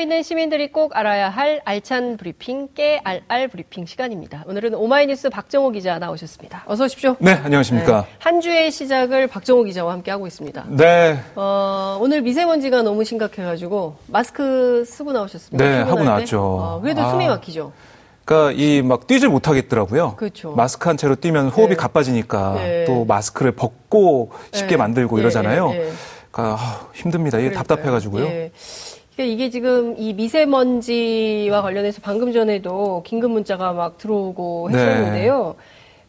있는 0.00 0.22
시민들이 0.22 0.72
꼭 0.72 0.96
알아야 0.96 1.28
할 1.28 1.60
알찬 1.64 2.16
브리핑, 2.16 2.68
깨알알 2.74 3.48
브리핑 3.48 3.84
시간입니다. 3.86 4.44
오늘은 4.46 4.74
오마이뉴스 4.74 5.28
박정호 5.30 5.70
기자 5.72 5.98
나오셨습니다. 5.98 6.64
어서 6.66 6.84
오십시오. 6.84 7.16
네, 7.18 7.32
안녕하십니까. 7.32 8.00
네, 8.02 8.06
한 8.18 8.40
주의 8.40 8.70
시작을 8.70 9.26
박정호 9.26 9.64
기자와 9.64 9.92
함께 9.92 10.10
하고 10.10 10.26
있습니다. 10.26 10.64
네. 10.68 11.18
어, 11.36 11.98
오늘 12.00 12.22
미세먼지가 12.22 12.82
너무 12.82 13.04
심각해가지고 13.04 13.96
마스크 14.06 14.84
쓰고 14.86 15.12
나오셨습니다. 15.12 15.64
네, 15.64 15.82
하고 15.82 16.02
나왔죠. 16.02 16.40
어, 16.40 16.80
그래도 16.80 17.02
아. 17.02 17.10
숨이 17.10 17.26
막히죠. 17.28 17.72
그러니까 18.24 18.52
이 18.56 18.82
막 18.82 19.06
뛰질 19.06 19.28
못하겠더라고요. 19.28 20.14
그렇죠. 20.16 20.52
마스크 20.52 20.88
한 20.88 20.96
채로 20.96 21.16
뛰면 21.16 21.48
호흡이 21.48 21.70
네. 21.70 21.76
가빠지니까 21.76 22.54
네. 22.54 22.84
또 22.86 23.04
마스크를 23.04 23.52
벗고 23.52 24.30
쉬게 24.52 24.70
네. 24.70 24.76
만들고 24.76 25.18
예, 25.18 25.22
이러잖아요. 25.22 25.70
예, 25.74 25.78
예. 25.88 25.92
그러니까 26.30 26.62
아, 26.62 26.88
힘듭니다. 26.94 27.38
이게. 27.38 27.50
답답해가지고요. 27.50 28.24
예. 28.24 28.52
그러니까 29.20 29.24
이게 29.34 29.50
지금 29.50 29.94
이 29.98 30.14
미세먼지와 30.14 31.60
관련해서 31.60 32.00
방금 32.02 32.32
전에도 32.32 33.02
긴급 33.04 33.30
문자가 33.32 33.72
막 33.72 33.98
들어오고 33.98 34.70
네. 34.72 34.78
했었는데요. 34.78 35.54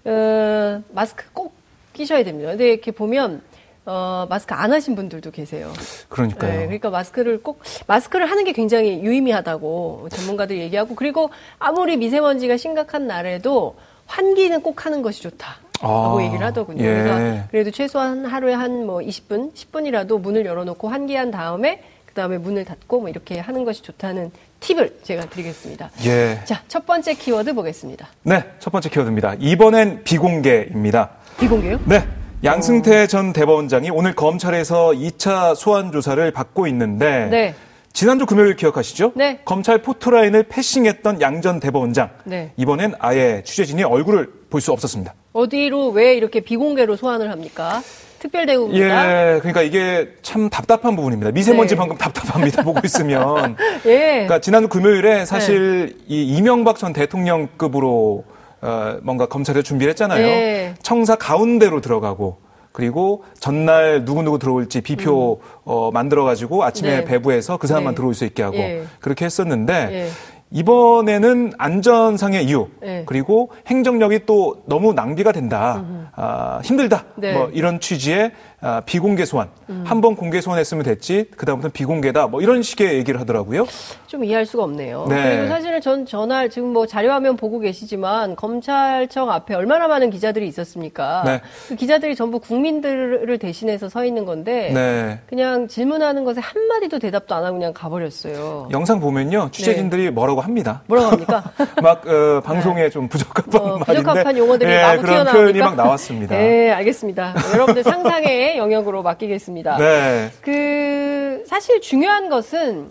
어, 0.05 0.81
마스크 0.93 1.25
꼭 1.33 1.53
끼셔야 1.91 2.23
됩니다. 2.23 2.51
근데 2.51 2.69
이렇게 2.69 2.91
보면 2.91 3.41
어, 3.85 4.25
마스크 4.29 4.53
안 4.53 4.71
하신 4.71 4.95
분들도 4.95 5.31
계세요. 5.31 5.73
그러니까요. 6.07 6.51
네, 6.51 6.57
그러니까 6.67 6.89
마스크를 6.89 7.43
꼭 7.43 7.61
마스크를 7.87 8.29
하는 8.31 8.45
게 8.45 8.53
굉장히 8.53 9.01
유의미하다고 9.03 10.07
전문가들이 10.09 10.59
얘기하고 10.61 10.95
그리고 10.95 11.31
아무리 11.59 11.97
미세먼지가 11.97 12.55
심각한 12.55 13.07
날에도 13.07 13.75
환기는 14.05 14.61
꼭 14.61 14.85
하는 14.85 15.01
것이 15.01 15.21
좋다. 15.21 15.57
라고 15.81 16.19
아, 16.19 16.23
얘기를 16.23 16.45
하더군요. 16.45 16.83
예. 16.83 16.85
그래서 16.87 17.43
그래도 17.49 17.71
최소한 17.71 18.25
하루에 18.25 18.53
한 18.53 18.85
뭐 18.85 18.99
20분, 18.99 19.53
10분이라도 19.53 20.19
문을 20.21 20.45
열어놓고 20.45 20.87
환기한 20.87 21.31
다음에 21.31 21.81
그 22.11 22.15
다음에 22.15 22.37
문을 22.37 22.65
닫고 22.65 22.99
뭐 22.99 23.09
이렇게 23.09 23.39
하는 23.39 23.63
것이 23.63 23.81
좋다는 23.83 24.31
팁을 24.59 24.97
제가 25.01 25.29
드리겠습니다. 25.29 25.89
예. 26.05 26.41
자, 26.43 26.61
첫 26.67 26.85
번째 26.85 27.13
키워드 27.13 27.53
보겠습니다. 27.53 28.05
네, 28.23 28.43
첫 28.59 28.69
번째 28.69 28.89
키워드입니다. 28.89 29.35
이번엔 29.39 30.03
비공개입니다. 30.03 31.09
비공개요? 31.39 31.79
네. 31.85 32.05
양승태 32.43 33.07
전 33.07 33.31
대법원장이 33.31 33.91
오늘 33.91 34.13
검찰에서 34.13 34.89
2차 34.89 35.55
소환 35.55 35.93
조사를 35.93 36.29
받고 36.31 36.67
있는데 36.67 37.27
네. 37.31 37.55
지난주 37.93 38.25
금요일 38.25 38.57
기억하시죠? 38.57 39.13
네. 39.15 39.39
검찰 39.45 39.81
포토라인을 39.81 40.43
패싱했던 40.43 41.21
양 41.21 41.41
전 41.41 41.61
대법원장. 41.61 42.09
네. 42.25 42.51
이번엔 42.57 42.95
아예 42.99 43.41
취재진이 43.45 43.83
얼굴을 43.83 44.29
볼 44.49 44.59
수 44.59 44.73
없었습니다. 44.73 45.13
어디로 45.31 45.91
왜 45.91 46.15
이렇게 46.15 46.41
비공개로 46.41 46.97
소환을 46.97 47.31
합니까? 47.31 47.81
특별 48.21 48.45
대우입니다. 48.45 49.33
예, 49.33 49.39
그러니까 49.39 49.63
이게 49.63 50.09
참 50.21 50.47
답답한 50.47 50.95
부분입니다. 50.95 51.31
미세먼지 51.31 51.73
네. 51.73 51.79
방금 51.79 51.97
답답합니다. 51.97 52.61
보고 52.61 52.79
있으면. 52.85 53.57
예. 53.85 53.97
그러니까 54.11 54.39
지난 54.39 54.69
금요일에 54.69 55.25
사실 55.25 55.97
이 56.07 56.23
이명박 56.37 56.77
전 56.77 56.93
대통령급으로 56.93 58.23
어, 58.61 58.97
뭔가 59.01 59.25
검찰에 59.25 59.63
준비를 59.63 59.89
했잖아요. 59.91 60.23
네. 60.23 60.75
청사 60.83 61.15
가운데로 61.15 61.81
들어가고 61.81 62.37
그리고 62.71 63.23
전날 63.39 64.05
누구누구 64.05 64.37
들어올지 64.37 64.81
비표 64.81 65.41
어, 65.63 65.89
만들어가지고 65.91 66.63
아침에 66.63 66.89
음. 66.89 66.97
네. 66.99 67.05
배부해서 67.05 67.57
그 67.57 67.65
사람만 67.65 67.93
네. 67.93 67.95
들어올 67.95 68.13
수 68.13 68.23
있게 68.25 68.43
하고 68.43 68.57
예. 68.57 68.83
그렇게 68.99 69.25
했었는데 69.25 69.73
예. 69.91 70.09
이번에는 70.51 71.53
안전상의 71.57 72.45
이유 72.45 72.67
네. 72.81 73.03
그리고 73.05 73.49
행정력이 73.67 74.25
또 74.25 74.63
너무 74.67 74.93
낭비가 74.93 75.31
된다 75.31 75.83
아, 76.13 76.59
힘들다 76.63 77.05
네. 77.15 77.33
음. 77.33 77.37
뭐 77.37 77.49
이런 77.53 77.79
취지의 77.79 78.31
아, 78.63 78.81
비공개 78.85 79.25
소환 79.25 79.49
한번 79.85 80.15
공개 80.15 80.39
소환했으면 80.39 80.83
됐지 80.83 81.25
그 81.35 81.47
다음부터는 81.47 81.71
비공개다 81.71 82.27
뭐 82.27 82.41
이런 82.41 82.61
식의 82.61 82.93
얘기를 82.95 83.19
하더라고요. 83.19 83.65
좀 84.05 84.23
이해할 84.23 84.45
수가 84.45 84.63
없네요. 84.63 85.07
네. 85.09 85.37
그리고 85.37 85.47
사실은 85.47 85.81
전 85.81 86.05
전날 86.05 86.49
지금 86.49 86.73
뭐 86.73 86.85
자료화면 86.85 87.37
보고 87.37 87.59
계시지만 87.59 88.35
검찰청 88.35 89.31
앞에 89.31 89.55
얼마나 89.55 89.87
많은 89.87 90.09
기자들이 90.11 90.47
있었습니까? 90.47 91.23
네. 91.25 91.41
그 91.69 91.75
기자들이 91.75 92.15
전부 92.15 92.39
국민들을 92.39 93.37
대신해서 93.39 93.89
서 93.89 94.05
있는 94.05 94.25
건데 94.25 94.71
네. 94.73 95.19
그냥 95.27 95.67
질문하는 95.67 96.23
것에 96.23 96.39
한 96.39 96.67
마디도 96.67 96.99
대답도 96.99 97.33
안 97.33 97.43
하고 97.45 97.57
그냥 97.57 97.73
가버렸어요. 97.73 98.69
영상 98.71 98.99
보면요 98.99 99.49
취재진들이 99.51 100.11
뭐라고 100.11 100.41
합니다. 100.41 100.83
뭐라고 100.87 101.11
합니까? 101.11 101.43
막 101.81 102.05
어, 102.07 102.41
방송에 102.41 102.89
좀 102.89 103.07
부적합한 103.07 103.61
어, 103.61 103.77
부적합한 103.79 104.37
용어들이 104.37 104.71
예, 104.71 104.81
마구 104.81 105.01
그런 105.01 105.15
튀어나옵니까? 105.15 105.33
표현이 105.33 105.59
막 105.59 105.75
나왔습니다. 105.75 106.35
네, 106.37 106.69
알겠습니다. 106.71 107.33
여러분들 107.53 107.83
상상 107.83 108.21
의 108.51 108.57
영역으로 108.57 109.03
맡기겠습니다. 109.03 109.77
네. 109.77 110.31
그 110.41 111.43
사실 111.47 111.81
중요한 111.81 112.29
것은 112.29 112.89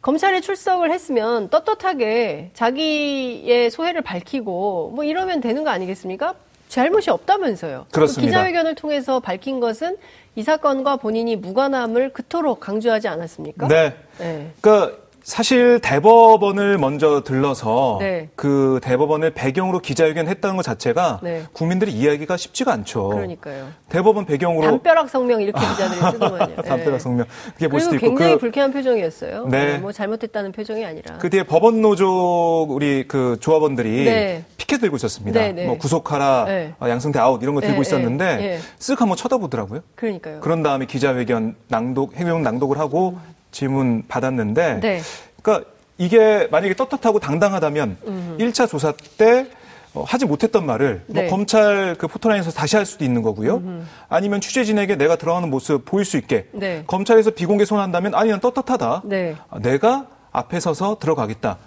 검찰에 0.00 0.40
출석을 0.40 0.92
했으면 0.92 1.48
떳떳하게 1.50 2.50
자기의 2.54 3.70
소회를 3.70 4.02
밝히고 4.02 4.92
뭐 4.94 5.04
이러면 5.04 5.40
되는 5.40 5.64
거 5.64 5.70
아니겠습니까? 5.70 6.34
잘못이 6.68 7.10
없다면서요. 7.10 7.86
그렇습니다. 7.92 8.20
그 8.20 8.26
기자회견을 8.26 8.74
통해서 8.74 9.20
밝힌 9.20 9.58
것은 9.58 9.96
이 10.36 10.42
사건과 10.42 10.96
본인이 10.96 11.34
무관함을 11.36 12.12
그토록 12.12 12.60
강조하지 12.60 13.08
않았습니까? 13.08 13.68
네. 13.68 13.96
네. 14.18 14.52
그러니까 14.60 14.96
사실 15.28 15.78
대법원을 15.80 16.78
먼저 16.78 17.22
들러서 17.22 17.98
네. 18.00 18.30
그 18.34 18.80
대법원을 18.82 19.32
배경으로 19.32 19.80
기자회견 19.80 20.26
했다는 20.26 20.56
것 20.56 20.62
자체가 20.62 21.20
네. 21.22 21.44
국민들이 21.52 21.92
이해하기가 21.92 22.38
쉽지가 22.38 22.72
않죠. 22.72 23.10
그러니까요. 23.10 23.68
대법원 23.90 24.24
배경으로 24.24 24.62
담벼락 24.62 25.10
성명 25.10 25.42
이렇게 25.42 25.60
기자들이 25.68 26.00
쓰더만요. 26.12 26.56
네. 26.56 26.62
담벼락 26.62 27.00
성명 27.02 27.26
그게 27.52 27.68
볼 27.68 27.78
그리고 27.78 27.80
수도 27.80 27.96
있고 27.96 28.06
굉장히 28.06 28.32
그, 28.32 28.38
불쾌한 28.38 28.72
표정이었어요. 28.72 29.48
네. 29.48 29.76
뭐 29.76 29.92
잘못했다는 29.92 30.52
표정이 30.52 30.86
아니라. 30.86 31.18
그 31.18 31.28
뒤에 31.28 31.42
법원 31.42 31.82
노조 31.82 32.62
우리 32.62 33.06
그 33.06 33.36
조합원들이 33.38 34.04
네. 34.06 34.44
피켓 34.56 34.80
들고 34.80 34.96
있었습니다. 34.96 35.38
네, 35.38 35.52
네. 35.52 35.66
뭐 35.66 35.76
구속하라, 35.76 36.46
네. 36.46 36.74
어, 36.80 36.88
양승태 36.88 37.18
아웃 37.18 37.42
이런 37.42 37.54
거 37.54 37.60
들고 37.60 37.74
네, 37.74 37.80
있었는데 37.82 38.36
네, 38.36 38.42
네. 38.42 38.58
쓱 38.78 38.98
한번 38.98 39.18
쳐다보더라고요. 39.18 39.80
그러니까요. 39.94 40.40
그런 40.40 40.62
다음에 40.62 40.86
기자회견 40.86 41.54
낭독 41.68 42.16
해명 42.16 42.42
낭독을 42.42 42.78
하고 42.78 43.18
질문 43.50 44.04
받았는데 44.08 44.80
네. 44.80 45.00
그러니까 45.42 45.68
이게 45.96 46.48
만약에 46.50 46.74
떳떳하고 46.74 47.18
당당하다면 47.18 47.96
일 48.38 48.50
1차 48.50 48.68
조사 48.68 48.92
때 49.16 49.46
어, 49.94 50.04
하지 50.06 50.26
못했던 50.26 50.66
말을 50.66 51.02
뭐 51.06 51.22
네. 51.22 51.28
검찰 51.28 51.96
그 51.96 52.06
포토라인에서 52.06 52.50
다시 52.50 52.76
할 52.76 52.84
수도 52.86 53.04
있는 53.04 53.22
거고요. 53.22 53.62
아니면 54.08 54.40
취재진에게 54.40 54.96
내가 54.96 55.16
들어가는 55.16 55.48
모습 55.50 55.84
보일 55.84 56.04
수 56.04 56.16
있게 56.18 56.46
네. 56.52 56.84
검찰에서 56.86 57.30
비공개 57.30 57.64
소환한다면 57.64 58.14
아니 58.14 58.30
난 58.30 58.38
떳떳하다. 58.38 59.02
네. 59.06 59.34
아, 59.50 59.58
내가 59.58 60.06
앞에 60.30 60.60
서서 60.60 60.98
들어가겠다. 61.00 61.58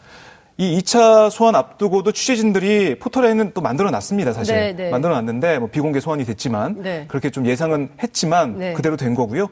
이 0.58 0.78
2차 0.80 1.32
소환 1.32 1.56
앞두고도 1.56 2.12
취재진들이 2.12 3.00
포털에는 3.00 3.52
또 3.54 3.62
만들어 3.62 3.90
놨습니다, 3.90 4.32
사실. 4.34 4.56
네, 4.56 4.76
네. 4.76 4.90
만들어 4.92 5.14
놨는데 5.16 5.58
뭐 5.58 5.70
비공개 5.70 6.00
소환이 6.00 6.24
됐지만 6.24 6.84
네. 6.84 7.06
그렇게 7.08 7.32
좀 7.32 7.48
예상은 7.48 7.90
했지만 8.04 8.60
네. 8.60 8.74
그대로 8.74 8.96
된 8.96 9.16
거고요. 9.16 9.48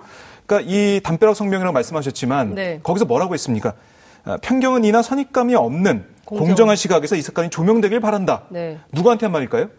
그러니까 0.50 0.62
이 0.72 1.00
담벼락 1.04 1.36
성명이라고 1.36 1.72
말씀하셨지만 1.74 2.56
네. 2.56 2.80
거기서 2.82 3.06
뭐라고 3.06 3.36
했습니까? 3.36 3.74
아, 4.26 4.38
편견은 4.42 4.84
이나 4.84 5.04
선입감이 5.04 5.54
없는 5.54 6.06
공정. 6.26 6.48
공정. 6.48 6.70
한 6.70 6.76
시각에서 6.76 7.16
이 7.16 7.22
사건이 7.22 7.52
조명되길 7.52 8.00
바란다. 8.00 8.44
네. 8.50 8.80
누구한테 8.92 9.28
한 9.28 9.32
말일까요? 9.32 9.70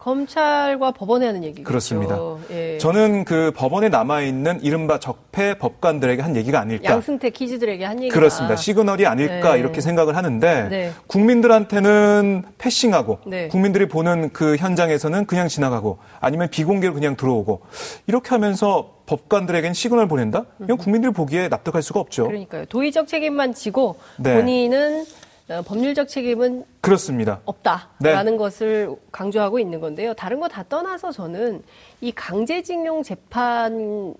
검찰과 0.00 0.92
법원에 0.92 1.26
하는 1.26 1.44
얘기죠. 1.44 1.62
그렇습니다. 1.62 2.18
예. 2.50 2.78
저는 2.78 3.26
그 3.26 3.52
법원에 3.54 3.90
남아 3.90 4.22
있는 4.22 4.58
이른바 4.62 4.98
적폐 4.98 5.54
법관들에게 5.58 6.22
한 6.22 6.36
얘기가 6.36 6.58
아닐까. 6.58 6.90
양승태 6.90 7.28
kids들에게 7.28 7.84
한 7.84 7.98
얘기가 7.98 8.14
그렇습니다. 8.14 8.56
시그널이 8.56 9.06
아닐까 9.06 9.52
네. 9.52 9.60
이렇게 9.60 9.82
생각을 9.82 10.16
하는데 10.16 10.68
네. 10.70 10.92
국민들한테는 11.06 12.44
passing하고 12.56 13.18
네. 13.26 13.48
국민들이 13.48 13.88
보는 13.88 14.30
그 14.32 14.56
현장에서는 14.56 15.26
그냥 15.26 15.48
지나가고 15.48 15.98
아니면 16.18 16.48
비공개로 16.48 16.94
그냥 16.94 17.14
들어오고 17.14 17.60
이렇게 18.06 18.30
하면서 18.30 19.00
법관들에겐 19.04 19.74
시그널 19.74 20.08
보낸다? 20.08 20.46
이건 20.62 20.78
국민들이 20.78 21.12
보기에 21.12 21.48
납득할 21.48 21.82
수가 21.82 22.00
없죠. 22.00 22.26
그러니까요. 22.26 22.64
도의적 22.66 23.06
책임만 23.06 23.52
지고 23.54 23.96
네. 24.18 24.34
본인은 24.34 25.00
어, 25.02 25.19
법률적 25.66 26.08
책임은 26.08 26.64
그렇습니다. 26.80 27.40
없다라는 27.44 28.36
것을 28.36 28.90
강조하고 29.12 29.58
있는 29.58 29.80
건데요. 29.80 30.14
다른 30.14 30.38
거 30.40 30.48
다 30.48 30.64
떠나서 30.68 31.10
저는 31.12 31.62
이 32.00 32.12
강제징용 32.12 33.02
재판이 33.02 34.14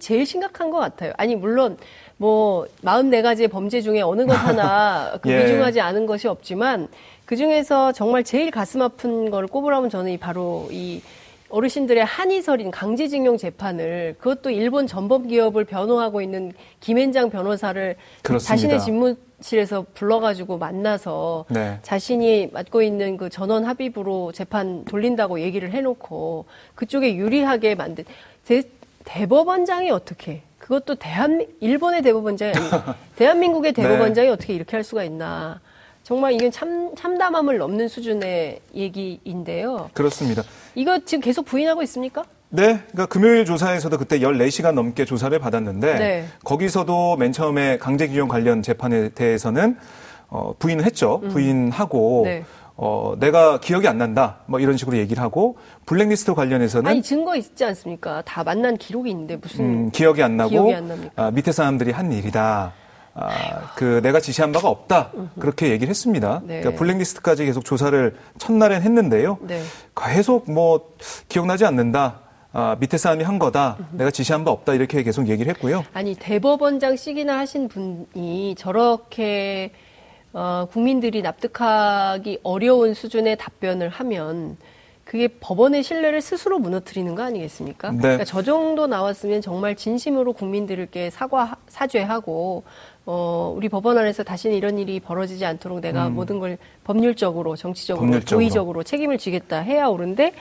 제일 0.00 0.26
심각한 0.26 0.70
것 0.70 0.78
같아요. 0.78 1.12
아니 1.16 1.36
물론 1.36 1.76
뭐 2.16 2.66
44가지의 2.84 3.50
범죄 3.50 3.80
중에 3.80 4.00
어느 4.00 4.24
것 4.26 4.32
하나 4.32 5.18
그 5.22 5.30
예. 5.30 5.44
위중하지 5.44 5.80
않은 5.80 6.06
것이 6.06 6.28
없지만 6.28 6.88
그 7.24 7.36
중에서 7.36 7.92
정말 7.92 8.24
제일 8.24 8.50
가슴 8.50 8.82
아픈 8.82 9.30
걸 9.30 9.46
꼽으라면 9.46 9.90
저는 9.90 10.12
이 10.12 10.16
바로 10.18 10.68
이 10.70 11.02
어르신들의 11.48 12.04
한이설인 12.04 12.70
강제징용 12.72 13.36
재판을 13.36 14.16
그것도 14.18 14.50
일본 14.50 14.86
전범 14.88 15.28
기업을 15.28 15.64
변호하고 15.64 16.20
있는 16.20 16.52
김앤장 16.80 17.30
변호사를 17.30 17.96
그렇습니다. 18.22 18.48
자신의 18.48 18.80
집무 18.80 19.14
실에서 19.40 19.84
불러가지고 19.94 20.58
만나서 20.58 21.44
네. 21.48 21.78
자신이 21.82 22.50
맡고 22.52 22.82
있는 22.82 23.16
그 23.16 23.28
전원 23.28 23.64
합의부로 23.64 24.32
재판 24.32 24.84
돌린다고 24.84 25.40
얘기를 25.40 25.70
해놓고 25.70 26.46
그쪽에 26.74 27.14
유리하게 27.16 27.74
만든 27.74 28.04
제, 28.44 28.62
대법원장이 29.04 29.90
어떻게 29.90 30.42
그것도 30.58 30.96
대한 30.96 31.46
일본의 31.60 32.02
대법원장이 32.02 32.52
아니 32.52 32.70
대한민국의 33.16 33.72
네. 33.72 33.82
대법원장이 33.82 34.28
네. 34.28 34.32
어떻게 34.32 34.54
이렇게 34.54 34.76
할 34.76 34.82
수가 34.84 35.04
있나. 35.04 35.60
정말 36.02 36.32
이건 36.34 36.52
참, 36.52 36.94
참담함을 36.94 37.58
넘는 37.58 37.88
수준의 37.88 38.60
얘기인데요. 38.74 39.90
그렇습니다. 39.92 40.44
이거 40.76 41.00
지금 41.04 41.20
계속 41.20 41.44
부인하고 41.44 41.82
있습니까? 41.82 42.24
네, 42.48 42.80
그러니까 42.90 43.06
금요일 43.06 43.44
조사에서도 43.44 43.98
그때 43.98 44.20
14시간 44.20 44.72
넘게 44.72 45.04
조사를 45.04 45.36
받았는데 45.38 45.94
네. 45.98 46.26
거기서도 46.44 47.16
맨 47.16 47.32
처음에 47.32 47.78
강제기용 47.78 48.28
관련 48.28 48.62
재판에 48.62 49.10
대해서는 49.10 49.76
어, 50.28 50.54
부인을 50.58 50.84
했죠. 50.84 51.20
음. 51.24 51.28
부인하고 51.28 52.22
네. 52.24 52.44
어, 52.76 53.14
내가 53.18 53.58
기억이 53.58 53.88
안 53.88 53.98
난다. 53.98 54.38
뭐 54.46 54.60
이런 54.60 54.76
식으로 54.76 54.96
얘기를 54.98 55.22
하고 55.22 55.56
블랙리스트 55.86 56.34
관련해서는 56.34 56.90
아니 56.90 57.02
증거 57.02 57.34
있지 57.36 57.64
않습니까? 57.64 58.22
다 58.22 58.44
만난 58.44 58.76
기록이 58.76 59.10
있는데 59.10 59.36
무슨 59.36 59.64
음, 59.64 59.90
기억이 59.90 60.22
안 60.22 60.36
나고 60.36 60.50
기억이 60.50 60.74
안 60.74 61.10
아, 61.16 61.30
밑에 61.30 61.52
사람들이 61.52 61.92
한 61.92 62.12
일이다. 62.12 62.72
아, 63.18 63.72
그 63.76 64.02
내가 64.02 64.20
지시한 64.20 64.52
바가 64.52 64.68
없다 64.68 65.10
그렇게 65.38 65.70
얘기를 65.70 65.88
했습니다. 65.88 66.42
네. 66.44 66.60
그러니까 66.60 66.78
블랙리스트까지 66.78 67.46
계속 67.46 67.64
조사를 67.64 68.14
첫날엔 68.36 68.82
했는데요. 68.82 69.38
네. 69.40 69.62
계속 69.96 70.50
뭐 70.50 70.90
기억나지 71.30 71.64
않는다. 71.64 72.25
아, 72.58 72.74
밑에 72.80 72.96
사람이 72.96 73.22
한 73.22 73.38
거다. 73.38 73.76
내가 73.92 74.10
지시한 74.10 74.42
바 74.42 74.50
없다. 74.50 74.72
이렇게 74.72 75.02
계속 75.02 75.28
얘기를 75.28 75.52
했고요. 75.52 75.84
아니 75.92 76.14
대법원장씩이나 76.14 77.36
하신 77.40 77.68
분이 77.68 78.54
저렇게 78.56 79.72
어, 80.32 80.66
국민들이 80.72 81.20
납득하기 81.20 82.40
어려운 82.42 82.94
수준의 82.94 83.36
답변을 83.36 83.90
하면 83.90 84.56
그게 85.04 85.28
법원의 85.28 85.82
신뢰를 85.82 86.22
스스로 86.22 86.58
무너뜨리는 86.58 87.14
거 87.14 87.22
아니겠습니까? 87.24 87.90
네. 87.92 87.98
그러니까 87.98 88.24
저 88.24 88.42
정도 88.42 88.86
나왔으면 88.86 89.42
정말 89.42 89.76
진심으로 89.76 90.32
국민들께 90.32 91.10
사과 91.10 91.56
사죄하고 91.68 92.64
어, 93.04 93.54
우리 93.56 93.68
법원 93.68 93.98
안에서 93.98 94.24
다시는 94.24 94.56
이런 94.56 94.78
일이 94.78 94.98
벌어지지 94.98 95.44
않도록 95.46 95.80
내가 95.80 96.08
음. 96.08 96.14
모든 96.14 96.40
걸 96.40 96.58
법률적으로, 96.82 97.54
정치적으로, 97.54 98.04
법률적으로. 98.04 98.36
도의적으로 98.36 98.82
책임을 98.82 99.18
지겠다 99.18 99.60
해야 99.60 99.86
옳은데 99.86 100.32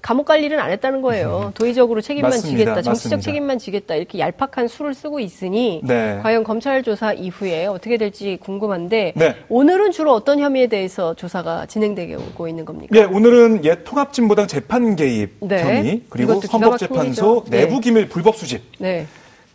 감옥 0.00 0.26
갈 0.26 0.42
일은 0.42 0.58
안 0.58 0.70
했다는 0.70 1.02
거예요. 1.02 1.46
음. 1.48 1.52
도의적으로 1.54 2.00
책임만 2.00 2.30
맞습니다. 2.30 2.58
지겠다, 2.58 2.82
정치적 2.82 2.92
맞습니다. 3.10 3.24
책임만 3.24 3.58
지겠다 3.58 3.94
이렇게 3.94 4.18
얄팍한 4.18 4.68
수를 4.68 4.94
쓰고 4.94 5.20
있으니 5.20 5.80
네. 5.84 6.18
과연 6.22 6.44
검찰 6.44 6.82
조사 6.82 7.12
이후에 7.12 7.66
어떻게 7.66 7.96
될지 7.96 8.38
궁금한데 8.40 9.12
네. 9.16 9.36
오늘은 9.48 9.92
주로 9.92 10.12
어떤 10.12 10.38
혐의에 10.38 10.66
대해서 10.66 11.14
조사가 11.14 11.66
진행되고 11.66 12.48
있는 12.48 12.64
겁니까? 12.64 12.88
네, 12.90 13.04
오늘은 13.04 13.64
옛 13.64 13.84
통합진보당 13.84 14.46
재판 14.46 14.96
개입 14.96 15.36
네. 15.40 15.62
혐의 15.62 16.02
그리고 16.08 16.34
헌법재판소 16.34 17.44
내부 17.48 17.80
기밀 17.80 18.08
불법 18.08 18.36
수집. 18.36 18.62
네. 18.78 19.06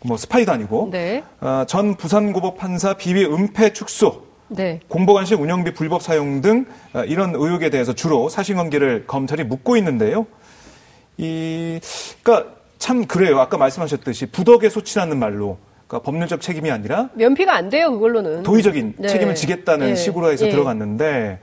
뭐 0.06 0.18
스파이도 0.18 0.52
아니고 0.52 0.90
네. 0.92 1.24
어, 1.40 1.64
전 1.68 1.96
부산고법 1.96 2.58
판사 2.58 2.94
비위 2.96 3.24
은폐 3.26 3.72
축소 3.72 4.24
네. 4.56 4.80
공보관실 4.88 5.38
운영비 5.38 5.74
불법 5.74 6.02
사용 6.02 6.42
등 6.42 6.66
어, 6.94 7.04
이런 7.04 7.36
의혹에 7.36 7.70
대해서 7.70 7.94
주로 7.94 8.30
사실관계를 8.30 9.06
검찰이 9.08 9.44
묻고 9.44 9.78
있는데요. 9.78 10.26
이 11.18 11.80
그러니까 12.22 12.54
참 12.80 13.06
그래요. 13.06 13.40
아까 13.40 13.58
말씀하셨듯이 13.58 14.28
부덕의 14.28 14.70
소치라는 14.70 15.18
말로 15.18 15.58
그러니까 15.88 16.06
법률적 16.06 16.42
책임이 16.42 16.72
아니라 16.72 17.10
면피가 17.14 17.54
안 17.54 17.70
돼요 17.70 17.92
그걸로는 17.92 18.44
도의적인 18.44 18.96
네. 18.98 19.08
책임을 19.08 19.36
지겠다는 19.36 19.88
네. 19.88 19.96
식으로 19.96 20.32
해서 20.32 20.46
네. 20.46 20.52
들어갔는데 20.52 21.40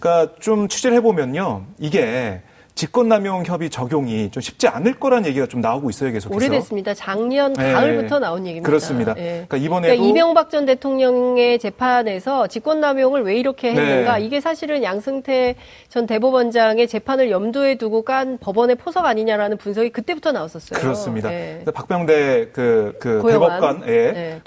그러니까 0.00 0.34
좀 0.40 0.66
취재를 0.66 0.96
해보면요 0.96 1.66
이게 1.78 2.42
직권남용 2.74 3.44
협의 3.44 3.70
적용이 3.70 4.30
좀 4.30 4.40
쉽지 4.40 4.66
않을 4.66 4.98
거란 4.98 5.26
얘기가 5.26 5.46
좀 5.46 5.60
나오고 5.60 5.90
있어요, 5.90 6.10
계속해서. 6.12 6.34
오래됐습니다. 6.34 6.94
작년 6.94 7.52
네. 7.52 7.72
가을부터 7.72 8.18
나온 8.18 8.46
얘기입니다. 8.46 8.66
그렇습니다. 8.66 9.14
네. 9.14 9.44
그러니까 9.46 9.56
이번에도 9.58 9.94
그러니까 9.94 10.08
이명박 10.08 10.50
전 10.50 10.66
대통령의 10.66 11.58
재판에서 11.58 12.46
직권남용을 12.46 13.22
왜 13.22 13.36
이렇게 13.36 13.72
네. 13.72 13.80
했는가? 13.80 14.18
네. 14.18 14.24
이게 14.24 14.40
사실은 14.40 14.82
양승태 14.82 15.56
전 15.88 16.06
대법원장의 16.06 16.88
재판을 16.88 17.30
염두에 17.30 17.76
두고 17.76 18.02
깐 18.02 18.38
법원의 18.38 18.76
포석 18.76 19.04
아니냐라는 19.04 19.58
분석이 19.58 19.90
그때부터 19.90 20.32
나왔었어요. 20.32 20.80
그렇습니다. 20.80 21.28
네. 21.28 21.62
박병대 21.72 22.50
그, 22.52 22.96
그 22.98 23.22
대법관의 23.28 24.12
네, 24.12 24.40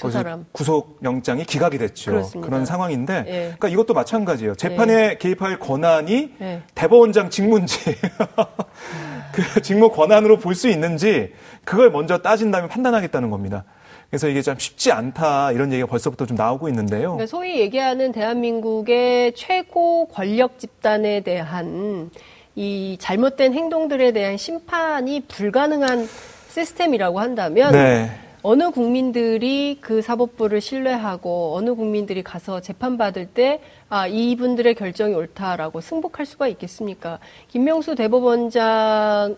구속 0.51 0.99
영장이 1.03 1.45
기각이 1.45 1.77
됐죠. 1.77 2.11
그렇습니다. 2.11 2.49
그런 2.49 2.65
상황인데, 2.65 3.23
그러니까 3.25 3.67
이것도 3.67 3.93
마찬가지예요. 3.93 4.55
재판에 4.55 5.17
개입할 5.17 5.59
권한이 5.59 6.33
대법원장 6.73 7.29
직문지. 7.29 7.95
그 9.33 9.61
직무 9.61 9.89
권한으로 9.91 10.37
볼 10.39 10.55
수 10.55 10.69
있는지 10.69 11.33
그걸 11.63 11.91
먼저 11.91 12.19
따진 12.19 12.51
다음에 12.51 12.67
판단하겠다는 12.69 13.29
겁니다. 13.29 13.63
그래서 14.09 14.29
이게 14.29 14.41
참 14.41 14.57
쉽지 14.57 14.91
않다 14.91 15.51
이런 15.51 15.71
얘기가 15.73 15.87
벌써부터 15.87 16.25
좀 16.25 16.37
나오고 16.37 16.69
있는데요. 16.69 17.13
그러니까 17.13 17.25
소위 17.27 17.59
얘기하는 17.59 18.11
대한민국의 18.11 19.33
최고 19.33 20.07
권력 20.07 20.59
집단에 20.59 21.19
대한 21.21 22.09
이 22.55 22.95
잘못된 22.99 23.53
행동들에 23.53 24.13
대한 24.13 24.37
심판이 24.37 25.21
불가능한 25.27 26.07
시스템이라고 26.49 27.19
한다면 27.19 27.73
네. 27.73 28.09
어느 28.47 28.69
국민들이 28.69 29.79
그 29.81 30.03
사법부를 30.03 30.61
신뢰하고 30.61 31.55
어느 31.55 31.73
국민들이 31.73 32.21
가서 32.21 32.61
재판받을 32.61 33.25
때 33.25 33.59
아, 33.89 34.05
이분들의 34.05 34.75
결정이 34.75 35.15
옳다라고 35.15 35.81
승복할 35.81 36.27
수가 36.27 36.47
있겠습니까? 36.49 37.17
김명수 37.47 37.95
대법원장 37.95 39.35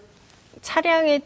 차량을 0.62 1.21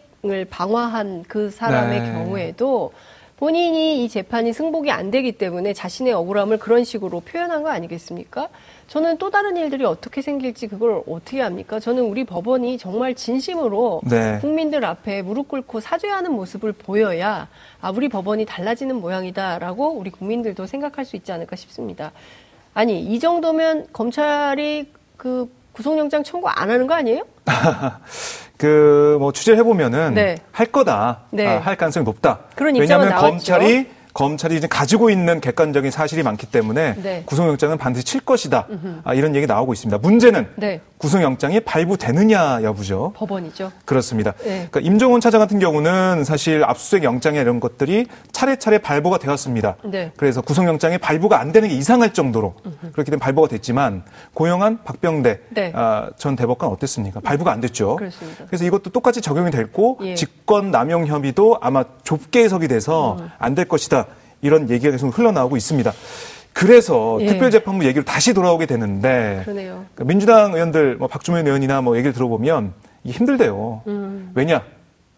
방화한 0.48 1.24
그 1.28 1.50
사람의 1.50 2.02
네. 2.02 2.12
경우에도 2.12 2.94
본인이 3.38 4.06
이 4.06 4.10
재판이 4.10 4.54
승복이 4.54 4.92
안 4.92 5.10
되기 5.10 5.32
때문에 5.32 5.74
자신의 5.74 6.14
억울함을 6.14 6.60
그런 6.60 6.84
식으로 6.84 7.22
표현한 7.22 7.64
거 7.64 7.70
아니겠습니까? 7.70 8.50
저는 8.92 9.18
또 9.20 9.30
다른 9.30 9.56
일들이 9.56 9.86
어떻게 9.86 10.22
생길지 10.22 10.68
그걸 10.68 11.02
어떻게 11.08 11.40
합니까? 11.40 11.80
저는 11.80 12.04
우리 12.04 12.26
법원이 12.26 12.78
정말 12.78 13.16
진심으로 13.16 14.02
네. 14.04 14.38
국민들 14.42 14.84
앞에 14.84 15.22
무릎 15.22 15.48
꿇고 15.48 15.80
사죄하는 15.80 16.34
모습을 16.34 16.74
보여야 16.74 17.48
아, 17.80 17.90
우리 17.92 18.10
법원이 18.10 18.46
달라지는 18.46 18.98
모양이다라고 19.00 19.94
우리 19.94 20.10
국민들도 20.10 20.66
생각할 20.66 21.06
수 21.06 21.16
있지 21.16 21.32
않을까 21.32 21.56
싶습니다. 21.56 22.12
아니, 22.74 23.00
이 23.02 23.18
정도면 23.18 23.88
검찰이 23.94 24.92
그 25.16 25.50
구속영장 25.72 26.24
청구 26.24 26.50
안 26.50 26.70
하는 26.70 26.86
거 26.86 26.94
아니에요? 26.94 27.24
그 28.58 29.16
뭐 29.22 29.32
취재를 29.32 29.58
해보면은 29.60 30.16
네. 30.16 30.36
할 30.52 30.66
거다, 30.68 31.22
네. 31.32 31.48
아, 31.48 31.60
할 31.60 31.78
가능성이 31.78 32.04
높다. 32.04 32.40
그런 32.56 32.76
왜냐하면 32.76 33.16
검찰이 33.16 33.88
검찰이 34.14 34.56
이제 34.58 34.68
가지고 34.68 35.10
있는 35.10 35.40
객관적인 35.40 35.92
사실이 35.92 36.24
많기 36.24 36.46
때문에 36.46 36.96
네. 37.02 37.24
구속영장은 37.26 37.78
반드시 37.78 38.06
칠 38.06 38.22
것이다. 38.22 38.68
아, 39.04 39.14
이런 39.14 39.36
얘기 39.36 39.48
나오고 39.48 39.74
있습니다. 39.74 39.98
문제는 40.00 40.48
네. 40.58 40.82
구속영장이 41.02 41.62
발부되느냐 41.62 42.62
여부죠. 42.62 43.12
법원이죠. 43.16 43.72
그렇습니다. 43.86 44.34
네. 44.44 44.68
그러니까 44.70 44.82
임종원 44.82 45.20
차장 45.20 45.42
같은 45.42 45.58
경우는 45.58 46.24
사실 46.24 46.64
압수수색 46.64 47.04
영장이 47.04 47.40
이런 47.40 47.60
것들이 47.60 48.06
차례차례 48.32 48.78
발부가 48.78 49.18
되었습니다. 49.18 49.78
네. 49.86 50.12
그래서 50.16 50.42
구속영장이 50.42 51.00
발부가 51.00 51.40
안 51.40 51.52
되는 51.52 51.70
게 51.70 51.76
이상할 51.76 52.14
정도로 52.14 52.54
음흠. 52.64 52.92
그렇게 52.92 53.10
된 53.10 53.20
발부가 53.20 53.48
됐지만 53.48 54.04
고영한 54.36 54.84
박병대 54.84 55.40
네. 55.50 55.72
아, 55.76 56.12
전 56.18 56.36
대법관 56.36 56.70
어땠습니까? 56.70 57.20
발부가 57.22 57.52
안 57.52 57.62
됐죠. 57.62 57.96
그렇습니다. 57.96 58.46
그래서 58.46 58.64
이것도 58.66 58.92
똑같이 58.92 59.22
적용이 59.22 59.50
됐고 59.50 59.98
예. 60.04 60.14
직권 60.14 60.70
남용 60.70 61.08
혐의도 61.08 61.58
아마 61.62 61.84
좁게 62.04 62.44
해석이 62.44 62.68
돼서 62.68 63.18
음. 63.20 63.30
안될 63.40 63.66
것이다. 63.68 64.06
이런 64.44 64.70
얘기가 64.70 64.92
계속 64.92 65.18
흘러나오고 65.18 65.58
있습니다. 65.58 65.92
그래서 66.62 67.18
예. 67.22 67.26
특별재판부 67.26 67.86
얘기로 67.86 68.06
다시 68.06 68.36
돌아오게 68.36 68.68
되는데 68.68 69.42
그러네요. 69.46 69.86
그러니까 69.96 70.04
민주당 70.04 70.54
의원들 70.54 70.98
뭐 70.98 71.08
박주면 71.08 71.48
의원이나 71.48 71.82
뭐 71.82 71.98
얘기를 71.98 72.14
들어보면 72.14 72.74
이게 73.04 73.18
힘들대요. 73.18 73.82
음. 73.88 74.32
왜냐? 74.36 74.62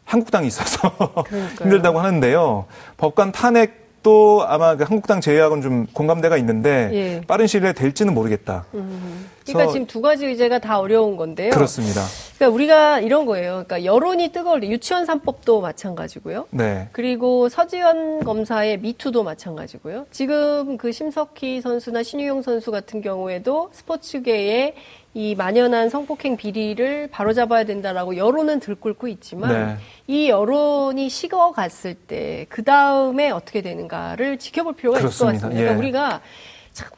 한국당이 0.05 0.47
있어서 0.47 0.95
힘들다고 1.61 1.99
하는데요. 1.99 2.65
법관 2.95 3.33
탄핵 3.33 3.82
또 4.03 4.43
아마 4.45 4.75
그 4.75 4.83
한국당 4.83 5.21
제외하고는 5.21 5.63
좀 5.63 5.87
공감대가 5.93 6.37
있는데 6.37 6.89
예. 6.93 7.21
빠른 7.25 7.47
시일 7.47 7.63
내에 7.63 7.73
될지는 7.73 8.13
모르겠다. 8.13 8.65
음. 8.73 9.29
그러니까 9.45 9.71
지금 9.71 9.87
두 9.87 10.01
가지 10.01 10.25
의제가 10.25 10.59
다 10.59 10.79
어려운 10.79 11.17
건데요. 11.17 11.51
그렇습니다. 11.51 12.01
그러니까 12.37 12.55
우리가 12.55 12.99
이런 12.99 13.25
거예요. 13.25 13.63
그러니까 13.65 13.83
여론이 13.83 14.29
뜨거울 14.29 14.61
때 14.61 14.67
유치원 14.67 15.05
3법도 15.05 15.61
마찬가지고요. 15.61 16.47
네. 16.51 16.89
그리고 16.91 17.49
서지현 17.49 18.23
검사의 18.23 18.79
미투도 18.79 19.23
마찬가지고요. 19.23 20.05
지금 20.11 20.77
그 20.77 20.91
심석희 20.91 21.61
선수나 21.61 22.03
신유용 22.03 22.41
선수 22.41 22.71
같은 22.71 23.01
경우에도 23.01 23.69
스포츠계에 23.73 24.75
이 25.15 25.35
만연한 25.35 25.89
성폭행 25.89 26.37
비리를 26.37 27.07
바로잡아야 27.11 27.65
된다라고 27.65 28.17
여론은 28.17 28.59
들끓고 28.59 29.07
있지만 29.09 29.51
네. 29.51 29.77
이 30.07 30.29
여론이 30.29 31.07
식어갔을 31.09 31.93
때 31.93 32.45
그 32.49 32.63
다음에 32.63 33.29
어떻게 33.29 33.61
되는가를 33.61 34.37
지켜볼 34.39 34.75
필요가 34.75 34.97
그렇습니다. 34.99 35.33
있을 35.35 35.41
것 35.41 35.55
같습니다. 35.55 35.59
그러니까 35.59 35.73
예. 35.73 35.77
우리가 35.77 36.21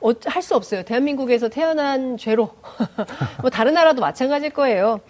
어, 0.01 0.11
할수 0.25 0.55
없어요. 0.55 0.83
대한민국에서 0.83 1.49
태어난 1.49 2.17
죄로 2.17 2.51
뭐 3.41 3.49
다른 3.49 3.73
나라도 3.73 4.01
마찬가지일 4.01 4.51
거예요. 4.51 5.01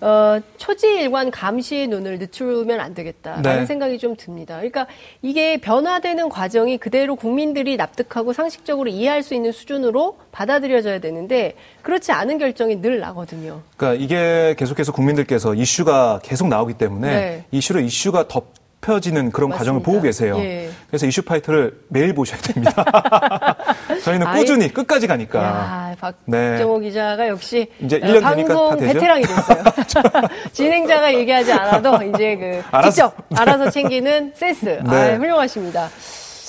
어, 0.00 0.40
초지일관 0.56 1.30
감시의 1.30 1.88
눈을 1.88 2.18
늦추면 2.18 2.80
안 2.80 2.94
되겠다라는 2.94 3.42
네. 3.42 3.66
생각이 3.66 3.98
좀 3.98 4.16
듭니다. 4.16 4.56
그러니까 4.56 4.86
이게 5.22 5.58
변화되는 5.58 6.28
과정이 6.28 6.78
그대로 6.78 7.16
국민들이 7.16 7.76
납득하고 7.76 8.32
상식적으로 8.32 8.88
이해할 8.88 9.22
수 9.22 9.34
있는 9.34 9.52
수준으로 9.52 10.16
받아들여져야 10.32 11.00
되는데 11.00 11.54
그렇지 11.82 12.12
않은 12.12 12.38
결정이 12.38 12.80
늘 12.80 13.00
나거든요. 13.00 13.62
그러니까 13.76 14.02
이게 14.02 14.54
계속해서 14.58 14.92
국민들께서 14.92 15.54
이슈가 15.54 16.20
계속 16.22 16.48
나오기 16.48 16.74
때문에 16.74 17.08
네. 17.08 17.44
이슈로 17.50 17.80
이슈가 17.80 18.28
덮 18.28 18.59
펴지는 18.80 19.30
그런 19.30 19.50
맞습니다. 19.50 19.58
과정을 19.58 19.82
보고 19.82 20.00
계세요. 20.00 20.38
예. 20.38 20.70
그래서 20.88 21.06
이슈 21.06 21.22
파이터를 21.22 21.80
매일 21.88 22.14
보셔야 22.14 22.40
됩니다. 22.40 22.74
저희는 24.02 24.32
꾸준히 24.32 24.64
아이, 24.64 24.70
끝까지 24.70 25.06
가니까. 25.06 25.42
야, 25.42 25.96
박정호 26.00 26.78
네. 26.78 26.88
기자가 26.88 27.28
역시 27.28 27.70
이제 27.80 28.00
1년 28.00 28.22
방송 28.22 28.78
베테랑이 28.78 29.24
됐어요. 29.24 29.62
진행자가 30.52 31.12
얘기하지 31.14 31.52
않아도 31.52 32.02
이제 32.04 32.36
그 32.36 32.62
알아서, 32.70 32.90
직접 32.90 33.16
알아서 33.38 33.70
챙기는 33.70 34.32
센스. 34.34 34.80
네. 34.82 35.12
아, 35.12 35.16
훌륭하십니다. 35.16 35.88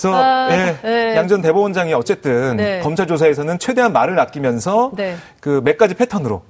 그래서 0.01 0.15
아, 0.15 0.47
예, 0.51 0.77
네. 0.81 1.15
양전 1.15 1.41
대법원장이 1.41 1.93
어쨌든 1.93 2.57
네. 2.57 2.79
검찰 2.79 3.05
조사에서는 3.05 3.59
최대한 3.59 3.93
말을 3.93 4.19
아끼면서 4.19 4.91
네. 4.95 5.15
그몇 5.39 5.77
가지 5.77 5.93
패턴으로 5.93 6.41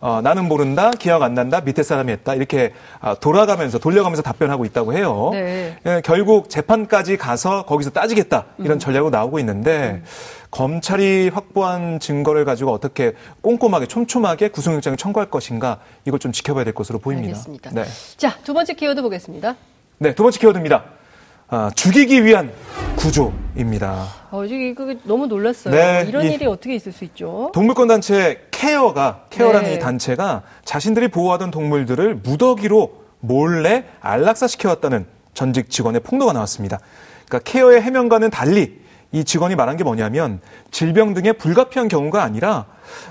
어, 0.00 0.20
나는 0.22 0.46
모른다, 0.46 0.90
기억 0.92 1.22
안 1.22 1.34
난다, 1.34 1.60
밑에 1.60 1.82
사람이 1.82 2.12
했다 2.12 2.34
이렇게 2.34 2.72
아, 3.00 3.14
돌아가면서 3.14 3.78
돌려가면서 3.78 4.22
답변하고 4.22 4.64
있다고 4.64 4.92
해요. 4.92 5.30
네. 5.32 5.76
예, 5.86 6.02
결국 6.04 6.50
재판까지 6.50 7.16
가서 7.16 7.64
거기서 7.64 7.90
따지겠다 7.90 8.44
이런 8.58 8.76
음. 8.76 8.78
전략으로 8.78 9.10
나오고 9.10 9.38
있는데. 9.40 10.02
음. 10.02 10.04
검찰이 10.50 11.30
확보한 11.32 12.00
증거를 12.00 12.44
가지고 12.44 12.72
어떻게 12.72 13.12
꼼꼼하게 13.40 13.86
촘촘하게 13.86 14.48
구속영장을 14.48 14.96
청구할 14.96 15.30
것인가 15.30 15.78
이걸 16.04 16.18
좀 16.18 16.32
지켜봐야 16.32 16.64
될 16.64 16.74
것으로 16.74 16.98
보입니다. 16.98 17.28
알겠습니다. 17.28 17.70
네. 17.70 17.84
자, 18.16 18.36
두 18.42 18.52
번째 18.52 18.74
키워드 18.74 19.00
보겠습니다. 19.00 19.54
네, 19.98 20.12
두 20.12 20.24
번째 20.24 20.40
키워드입니다. 20.40 20.99
아, 21.52 21.68
죽이기 21.74 22.24
위한 22.24 22.52
구조입니다. 22.94 24.06
어, 24.30 24.44
이거 24.44 24.94
너무 25.02 25.26
놀랐어요. 25.26 25.74
네, 25.74 26.04
이런 26.08 26.24
이, 26.24 26.34
일이 26.34 26.46
어떻게 26.46 26.76
있을 26.76 26.92
수 26.92 27.02
있죠? 27.04 27.50
동물권 27.52 27.88
단체 27.88 28.46
케어가 28.52 29.24
케어라는 29.30 29.70
네. 29.70 29.74
이 29.74 29.78
단체가 29.80 30.42
자신들이 30.64 31.08
보호하던 31.08 31.50
동물들을 31.50 32.16
무더기로 32.22 33.00
몰래 33.18 33.84
안락사 34.00 34.46
시켜왔다는 34.46 35.06
전직 35.34 35.70
직원의 35.70 36.02
폭로가 36.02 36.32
나왔습니다. 36.32 36.78
그러니까 37.26 37.50
케어의 37.50 37.82
해명과는 37.82 38.30
달리 38.30 38.80
이 39.10 39.24
직원이 39.24 39.56
말한 39.56 39.76
게 39.76 39.82
뭐냐면 39.82 40.40
질병 40.70 41.14
등의 41.14 41.32
불가피한 41.32 41.88
경우가 41.88 42.22
아니라 42.22 42.66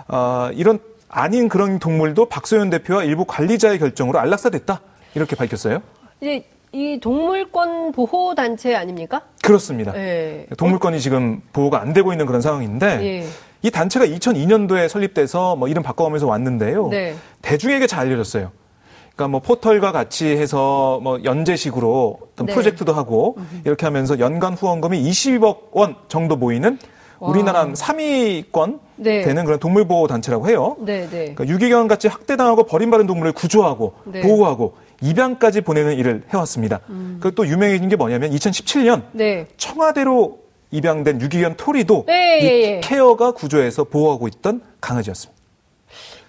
어, 0.08 0.50
이런 0.53 0.79
아닌 1.10 1.50
그런 1.50 1.77
동물도 1.77 2.27
박소연 2.27 2.69
대표와 2.69 3.03
일부 3.03 3.25
관리자의 3.25 3.79
결정으로 3.79 4.17
안락사됐다 4.19 4.79
이렇게 5.15 5.36
밝혔어요. 5.36 5.81
이제 6.22 6.46
이 6.72 7.00
동물권 7.00 7.94
보호 7.94 8.36
단체 8.36 8.76
아닙니까? 8.76 9.24
그렇습니다. 9.42 9.92
네. 9.92 10.46
동물권이 10.58 11.00
지금 11.00 11.42
보호가 11.52 11.82
안 11.82 11.94
되고 11.94 12.12
있는 12.12 12.26
그런 12.26 12.42
상황인데 12.42 12.98
네. 12.98 13.26
이 13.64 13.72
단체가 13.72 14.06
2002년도에 14.06 14.88
설립돼서 14.88 15.56
뭐 15.56 15.68
이름 15.68 15.82
바꿔가면서 15.84 16.28
왔는데요. 16.28 16.88
네. 16.90 17.16
대중에게 17.42 17.88
잘 17.88 18.02
알려졌어요. 18.02 18.52
그러니까 19.16 19.28
뭐 19.28 19.40
포털과 19.42 19.92
같이 19.92 20.28
해서 20.28 21.00
뭐 21.02 21.20
연재식으로 21.24 22.20
어떤 22.34 22.46
네. 22.46 22.54
프로젝트도 22.54 22.94
하고 22.94 23.38
이렇게 23.66 23.86
하면서 23.86 24.20
연간 24.20 24.54
후원금이 24.54 25.02
20억 25.02 25.72
원 25.72 25.96
정도 26.08 26.38
모이는 26.38 26.78
우리나라 27.20 27.66
3위권 27.66 28.80
네. 28.96 29.24
되는 29.24 29.44
그런 29.44 29.60
동물보호 29.60 30.08
단체라고 30.08 30.48
해요. 30.48 30.78
네, 30.80 31.02
네. 31.10 31.34
그러니까 31.34 31.48
유기견 31.48 31.90
같이 31.90 32.08
학대당하고 32.08 32.64
버림받은 32.64 33.08
동물을 33.08 33.34
구조하고 33.34 33.94
네. 34.06 34.22
보호하고 34.22 34.76
입양까지 35.01 35.62
보내는 35.62 35.98
일을 35.98 36.24
해왔습니다. 36.29 36.82
음. 36.89 37.18
그리고 37.22 37.36
또 37.36 37.48
유명해진 37.48 37.89
게 37.89 37.96
뭐냐면 37.96 38.32
2017년 38.32 39.03
네. 39.13 39.48
청와대로 39.58 40.39
입양된 40.72 41.22
유기견 41.22 41.56
토리도 41.58 42.06
네, 42.08 42.39
이 42.39 42.46
예, 42.46 42.50
예. 42.75 42.82
케어가 42.84 43.32
구조해서 43.32 43.86
보호하고 43.86 44.27
있던 44.27 44.62
강아지였습니다. 44.82 45.39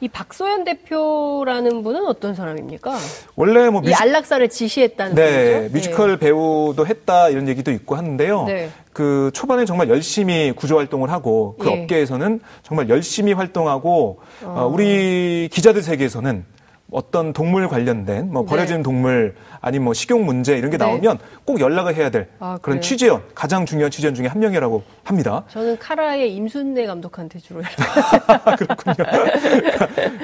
이 0.03 0.09
박소연 0.09 0.65
대표라는 0.65 1.83
분은 1.83 2.07
어떤 2.07 2.35
사람입니까? 2.35 2.97
원래 3.37 3.69
뭐 3.69 3.83
뮤지... 3.83 3.91
이 3.91 3.95
안락사를 3.95 4.49
지시했다는 4.49 5.15
네, 5.15 5.69
분이죠? 5.69 5.75
뮤지컬 5.75 6.11
네. 6.13 6.19
배우도 6.19 6.87
했다 6.87 7.29
이런 7.29 7.49
얘기도 7.49 7.71
있고 7.71 7.97
하는데요. 7.97 8.45
네. 8.45 8.71
그 8.95 9.31
초반에 9.35 9.67
정말 9.67 9.91
열심히 9.91 10.53
구조 10.57 10.79
활동을 10.79 11.11
하고 11.11 11.57
그 11.61 11.69
예. 11.69 11.83
업계에서는 11.83 12.41
정말 12.63 12.89
열심히 12.89 13.35
활동하고 13.35 14.21
어. 14.43 14.55
어, 14.57 14.67
우리 14.67 15.51
기자들 15.53 15.83
세계에서는 15.83 16.47
어떤 16.93 17.33
동물 17.33 17.69
관련된 17.69 18.33
뭐 18.33 18.43
네. 18.43 18.49
버려진 18.49 18.77
네. 18.79 18.83
동물 18.83 19.35
아니면 19.61 19.85
뭐 19.85 19.95
식용 19.95 20.25
문제 20.25 20.57
이런 20.57 20.71
게 20.71 20.77
네. 20.77 20.85
나오면 20.85 21.19
꼭 21.45 21.61
연락을 21.61 21.95
해야 21.95 22.11
될 22.11 22.29
아, 22.39 22.59
그런 22.61 22.81
취재원 22.81 23.23
가장 23.35 23.67
중요한 23.67 23.91
취재원 23.91 24.15
중에 24.15 24.27
한 24.27 24.41
명이라고 24.41 24.83
합니다. 25.05 25.45
저는 25.49 25.79
카라의 25.79 26.35
임순례 26.35 26.87
감독한테 26.87 27.39
주로 27.39 27.63
그렇군요. 28.59 29.09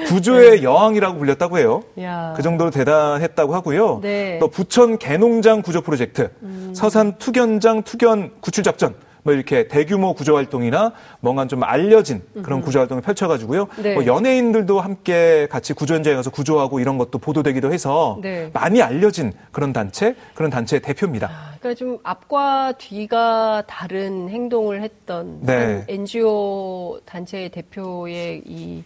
구조의 0.07 0.57
네. 0.57 0.63
여왕이라고 0.63 1.17
불렸다고 1.17 1.57
해요. 1.57 1.83
야. 2.01 2.33
그 2.35 2.41
정도로 2.41 2.71
대단했다고 2.71 3.53
하고요. 3.55 3.99
네. 4.01 4.37
또 4.39 4.47
부천 4.49 4.97
개농장 4.97 5.61
구조 5.61 5.81
프로젝트, 5.81 6.31
음. 6.43 6.73
서산 6.75 7.17
투견장 7.17 7.83
투견 7.83 8.31
구출 8.41 8.63
작전 8.63 8.95
뭐 9.23 9.33
이렇게 9.33 9.67
대규모 9.67 10.13
구조 10.13 10.35
활동이나 10.35 10.93
뭔가 11.19 11.45
좀 11.47 11.63
알려진 11.63 12.21
그런 12.43 12.61
구조 12.61 12.79
활동을 12.79 13.01
펼쳐가지고요. 13.01 13.67
네. 13.81 13.93
뭐 13.93 14.05
연예인들도 14.05 14.79
함께 14.79 15.47
같이 15.49 15.73
구조 15.73 15.95
현장에 15.95 16.15
가서 16.15 16.29
구조하고 16.29 16.79
이런 16.79 16.97
것도 16.97 17.19
보도되기도 17.19 17.73
해서 17.73 18.17
네. 18.21 18.49
많이 18.53 18.81
알려진 18.81 19.33
그런 19.51 19.73
단체, 19.73 20.15
그런 20.33 20.49
단체의 20.49 20.81
대표입니다. 20.81 21.27
아, 21.27 21.55
그러니까 21.59 21.77
좀 21.77 21.99
앞과 22.03 22.73
뒤가 22.77 23.63
다른 23.67 24.29
행동을 24.29 24.81
했던 24.81 25.39
네. 25.41 25.83
NGO 25.87 26.99
단체의 27.05 27.49
대표의 27.49 28.43
이 28.45 28.83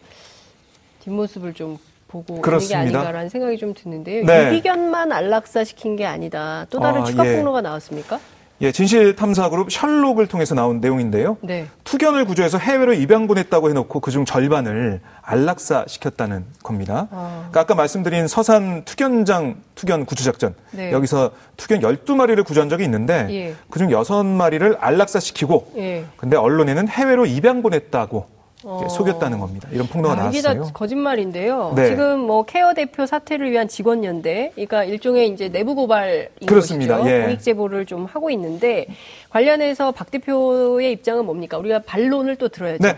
뒷모습을 1.02 1.54
좀 1.54 1.78
보고 2.08 2.42
그렇습니다. 2.42 2.80
있는 2.80 2.92
게 2.92 2.98
아닌가라는 2.98 3.30
생각이 3.30 3.58
좀 3.58 3.74
드는데요. 3.74 4.26
네. 4.26 4.48
유기견만 4.48 5.12
안락사 5.12 5.64
시킨 5.64 5.96
게 5.96 6.06
아니다. 6.06 6.66
또 6.70 6.80
다른 6.80 7.02
아, 7.02 7.06
추가 7.06 7.26
예. 7.26 7.38
폭로가 7.38 7.62
나왔습니까? 7.62 8.20
예, 8.62 8.72
진실 8.72 9.16
탐사 9.16 9.50
그룹 9.50 9.72
셜록을 9.72 10.28
통해서 10.28 10.54
나온 10.54 10.80
내용인데요. 10.80 11.38
네. 11.42 11.66
투견을 11.84 12.26
구조해서 12.26 12.60
해외로 12.60 12.94
입양 12.94 13.28
보냈다고 13.28 13.70
해놓고 13.70 14.00
그중 14.00 14.26
절반을 14.26 15.02
안락사 15.24 15.86
시켰다는 15.88 16.46
겁니다. 16.62 17.08
아. 17.12 17.48
그러니까 17.50 17.62
아까 17.62 17.76
말씀드린 17.76 18.28
서산 18.28 18.84
투견장 18.86 19.56
투견 19.74 20.06
구조 20.06 20.24
작전 20.24 20.54
네. 20.72 20.92
여기서 20.92 21.32
투견 21.58 21.80
12마리를 21.80 22.44
구조한 22.46 22.70
적이 22.70 22.84
있는데 22.84 23.28
예. 23.32 23.56
그중 23.72 23.90
6마리를 23.90 24.78
안락사 24.80 25.20
시키고 25.20 25.72
예. 25.78 26.06
근데 26.18 26.38
언론에는 26.38 26.88
해외로 26.88 27.26
입양 27.26 27.64
보냈다고 27.64 28.41
어. 28.64 28.88
속였다는 28.90 29.40
겁니다. 29.40 29.68
이런 29.72 29.88
폭로가 29.88 30.14
아, 30.14 30.18
나왔어요. 30.18 30.40
이게 30.40 30.42
다 30.42 30.72
거짓말인데요. 30.74 31.74
네. 31.76 31.88
지금 31.88 32.20
뭐 32.20 32.44
케어 32.46 32.74
대표 32.74 33.06
사퇴를 33.06 33.52
위한 33.52 33.68
직원 33.68 34.04
연대, 34.04 34.52
그러니까 34.56 34.84
일종의 34.84 35.30
이제 35.30 35.50
내부 35.50 35.76
고발인 35.76 36.28
그렇습니다. 36.46 36.98
것이죠. 36.98 37.16
예. 37.16 37.22
공익 37.24 37.42
제보를 37.42 37.86
좀 37.86 38.06
하고 38.06 38.30
있는데 38.30 38.88
관련해서 39.30 39.92
박 39.92 40.12
대표의 40.12 40.92
입장은 40.92 41.26
뭡니까? 41.26 41.58
우리가 41.58 41.80
반론을 41.80 42.36
또 42.36 42.50
들어야죠. 42.50 42.84
네. 42.84 42.98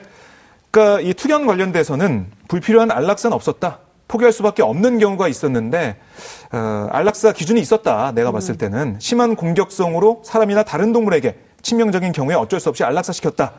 그러니까 0.72 1.01
이 1.01 1.13
투견 1.13 1.46
관련돼서는 1.46 2.27
불필요한 2.48 2.91
안락사는 2.91 3.34
없었다. 3.34 3.79
포기할 4.08 4.34
수밖에 4.34 4.62
없는 4.62 5.00
경우가 5.00 5.27
있었는데 5.27 5.96
어, 6.51 6.88
안락사 6.91 7.32
기준이 7.32 7.62
있었다. 7.62 8.12
내가 8.12 8.32
음. 8.32 8.34
봤을 8.34 8.58
때는 8.58 8.98
심한 9.00 9.36
공격성으로 9.36 10.22
사람이나 10.25 10.63
다른 10.63 10.93
동물에게 10.93 11.36
치명적인 11.62 12.12
경우에 12.12 12.36
어쩔 12.36 12.60
수 12.60 12.70
없이 12.70 12.84
안락사 12.84 13.13
시켰다. 13.13 13.53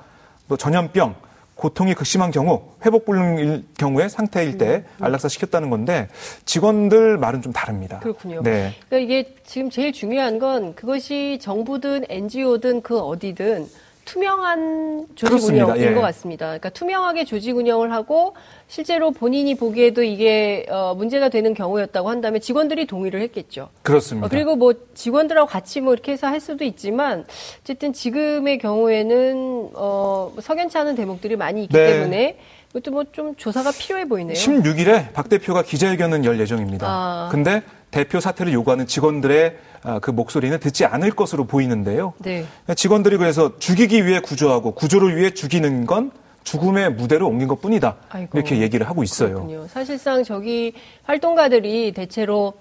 또 0.48 0.56
전염병, 0.56 1.14
고통이 1.54 1.94
극심한 1.94 2.30
경우 2.30 2.72
회복 2.84 3.04
불능일 3.04 3.64
경우에 3.78 4.08
상태일 4.08 4.58
때 4.58 4.84
음. 4.98 5.04
안락사 5.04 5.28
시켰다는 5.28 5.70
건데 5.70 6.08
직원들 6.44 7.18
말은 7.18 7.42
좀 7.42 7.52
다릅니다. 7.52 8.00
그렇군요. 8.00 8.42
네. 8.42 8.74
그러니까 8.88 8.98
이게 8.98 9.34
지금 9.44 9.70
제일 9.70 9.92
중요한 9.92 10.38
건 10.38 10.74
그것이 10.74 11.38
정부든 11.40 12.06
NGO든 12.08 12.82
그 12.82 12.98
어디든 12.98 13.68
투명한 14.04 15.06
조직 15.14 15.48
운영인 15.48 15.82
예. 15.82 15.94
것 15.94 16.00
같습니다. 16.00 16.46
그러니까 16.46 16.68
투명하게 16.70 17.24
조직 17.24 17.56
운영을 17.56 17.92
하고 17.92 18.34
실제로 18.68 19.10
본인이 19.10 19.54
보기에도 19.54 20.02
이게 20.02 20.66
어, 20.70 20.94
문제가 20.94 21.28
되는 21.28 21.54
경우였다고 21.54 22.08
한다면 22.10 22.40
직원들이 22.40 22.86
동의를 22.86 23.20
했겠죠. 23.22 23.68
그렇습니다. 23.82 24.26
어, 24.26 24.28
그리고 24.30 24.56
뭐 24.56 24.74
직원들하고 24.94 25.48
같이 25.48 25.80
뭐 25.80 25.92
이렇게 25.92 26.12
해서 26.12 26.26
할 26.26 26.40
수도 26.40 26.64
있지만 26.64 27.24
어쨌든 27.62 27.92
지금의 27.92 28.58
경우에는 28.58 29.70
어, 29.74 30.32
석연치 30.40 30.76
않은 30.78 30.94
대목들이 30.94 31.36
많이 31.36 31.62
있기 31.64 31.76
네. 31.76 31.92
때문에 31.92 32.38
그것도 32.72 32.90
뭐 32.90 33.04
좀 33.12 33.34
조사가 33.36 33.70
필요해 33.70 34.08
보이네요. 34.08 34.34
16일에 34.34 35.12
박 35.12 35.28
대표가 35.28 35.62
기자회견을 35.62 36.24
열 36.24 36.40
예정입니다. 36.40 36.86
아. 36.88 37.28
근데 37.30 37.62
대표 37.94 38.18
사퇴를 38.18 38.52
요구하는 38.52 38.88
직원들의 38.88 39.56
아, 39.84 39.98
그 40.00 40.10
목소리는 40.10 40.58
듣지 40.58 40.84
않을 40.84 41.12
것으로 41.12 41.44
보이는데요. 41.44 42.14
네. 42.18 42.44
직원들이 42.74 43.18
그래서 43.18 43.56
죽이기 43.60 44.04
위해 44.04 44.18
구조하고 44.18 44.72
구조를 44.72 45.16
위해 45.16 45.30
죽이는 45.30 45.86
건 45.86 46.10
죽음의 46.42 46.94
무대로 46.94 47.28
옮긴 47.28 47.46
것 47.46 47.60
뿐이다. 47.60 47.94
아이고, 48.10 48.36
이렇게 48.36 48.60
얘기를 48.60 48.88
하고 48.88 49.04
있어요. 49.04 49.34
그렇군요. 49.34 49.68
사실상 49.68 50.24
저기 50.24 50.72
활동가들이 51.04 51.92
대체로 51.92 52.54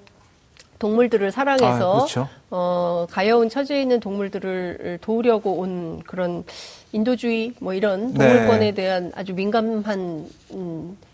동물들을 0.78 1.32
사랑해서 1.32 1.94
아, 1.94 1.98
그렇죠. 1.98 2.30
어, 2.52 3.08
가여운 3.10 3.50
처지에 3.50 3.82
있는 3.82 4.00
동물들을 4.00 5.00
도우려고 5.02 5.54
온 5.54 6.04
그런 6.04 6.44
인도주의 6.92 7.54
뭐 7.60 7.74
이런 7.74 8.14
동물권에 8.14 8.60
네. 8.60 8.72
대한 8.74 9.12
아주 9.16 9.34
민감한 9.34 10.28
음, 10.52 10.98
어, 11.00 11.13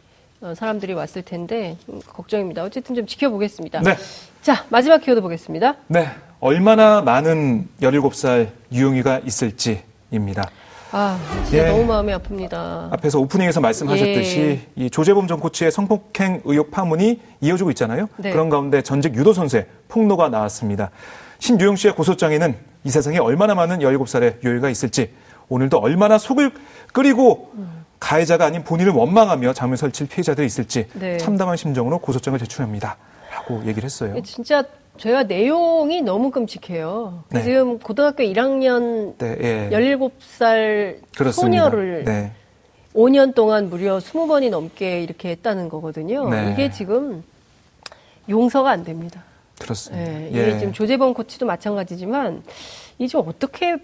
사람들이 0.56 0.94
왔을 0.94 1.22
텐데 1.22 1.78
음, 1.90 2.02
걱정입니다. 2.06 2.64
어쨌든 2.64 2.96
좀 2.96 3.06
지켜보겠습니다. 3.06 3.82
네. 3.82 3.96
자 4.42 4.66
마지막 4.70 5.00
키워드 5.00 5.22
보겠습니다. 5.22 5.76
네, 5.88 6.08
얼마나 6.40 7.02
많은 7.02 7.68
17살 7.82 8.50
유용이가 8.72 9.20
있을지입니다. 9.26 10.50
아, 10.92 11.20
진짜 11.46 11.66
예. 11.66 11.70
너무 11.70 11.86
마음이 11.86 12.12
아픕니다. 12.14 12.92
앞에서 12.94 13.20
오프닝에서 13.20 13.62
말씀하셨듯이 13.62 14.40
예. 14.40 14.68
이 14.76 14.90
조재범 14.90 15.28
전 15.28 15.40
코치의 15.40 15.72
성폭행 15.72 16.42
의혹 16.46 16.72
파문이 16.72 17.22
이어지고 17.42 17.70
있잖아요. 17.72 18.10
네. 18.18 18.32
그런 18.32 18.50
가운데 18.50 18.82
전직 18.82 19.16
유도 19.16 19.34
선수의 19.34 19.68
폭로가 19.88 20.30
나왔습니다. 20.30 20.90
신유영 21.38 21.76
씨의 21.76 21.96
고소장에는 21.96 22.56
이 22.86 22.90
세상에 22.90 23.20
얼마나 23.20 23.54
많은 23.54 23.80
17살의 23.80 24.44
유효가 24.44 24.70
있을지 24.70 25.12
오늘도 25.48 25.78
얼마나 25.78 26.18
속을 26.18 26.52
끓이고 26.92 27.52
음. 27.56 27.79
가해자가 28.00 28.46
아닌 28.46 28.64
본인을 28.64 28.94
원망하며 28.94 29.54
잠을 29.54 29.78
설칠 29.78 30.08
피해자들이 30.08 30.46
있을지 30.48 30.88
네. 30.94 31.18
참담한 31.18 31.58
심정으로 31.58 32.00
고소장을 32.00 32.38
제출합니다. 32.40 32.98
라고 33.32 33.60
얘기를 33.66 33.84
했어요. 33.84 34.20
진짜 34.24 34.64
제가 34.98 35.24
내용이 35.24 36.02
너무 36.02 36.32
끔찍해요. 36.32 37.24
네. 37.30 37.44
지금 37.44 37.80
고등학교 37.80 38.24
1학년 38.24 39.18
네, 39.18 39.38
예. 39.42 39.70
17살 39.72 41.00
그렇습니다. 41.16 41.32
소녀를 41.32 42.04
네. 42.06 42.32
5년 42.94 43.36
동안 43.36 43.70
무려 43.70 43.98
20번이 43.98 44.50
넘게 44.50 45.02
이렇게 45.04 45.30
했다는 45.30 45.70
거거든요. 45.70 46.30
네. 46.30 46.52
이게 46.52 46.72
지금 46.72 47.24
용서가 48.28 48.72
안 48.72 48.84
됩니다. 48.84 49.24
그렇습니다. 49.60 50.04
네, 50.04 50.28
이게 50.32 50.54
예. 50.54 50.58
지금 50.58 50.74
조재범 50.74 51.14
코치도 51.14 51.46
마찬가지지만 51.46 52.44
이게 52.98 53.18
어떻게 53.18 53.78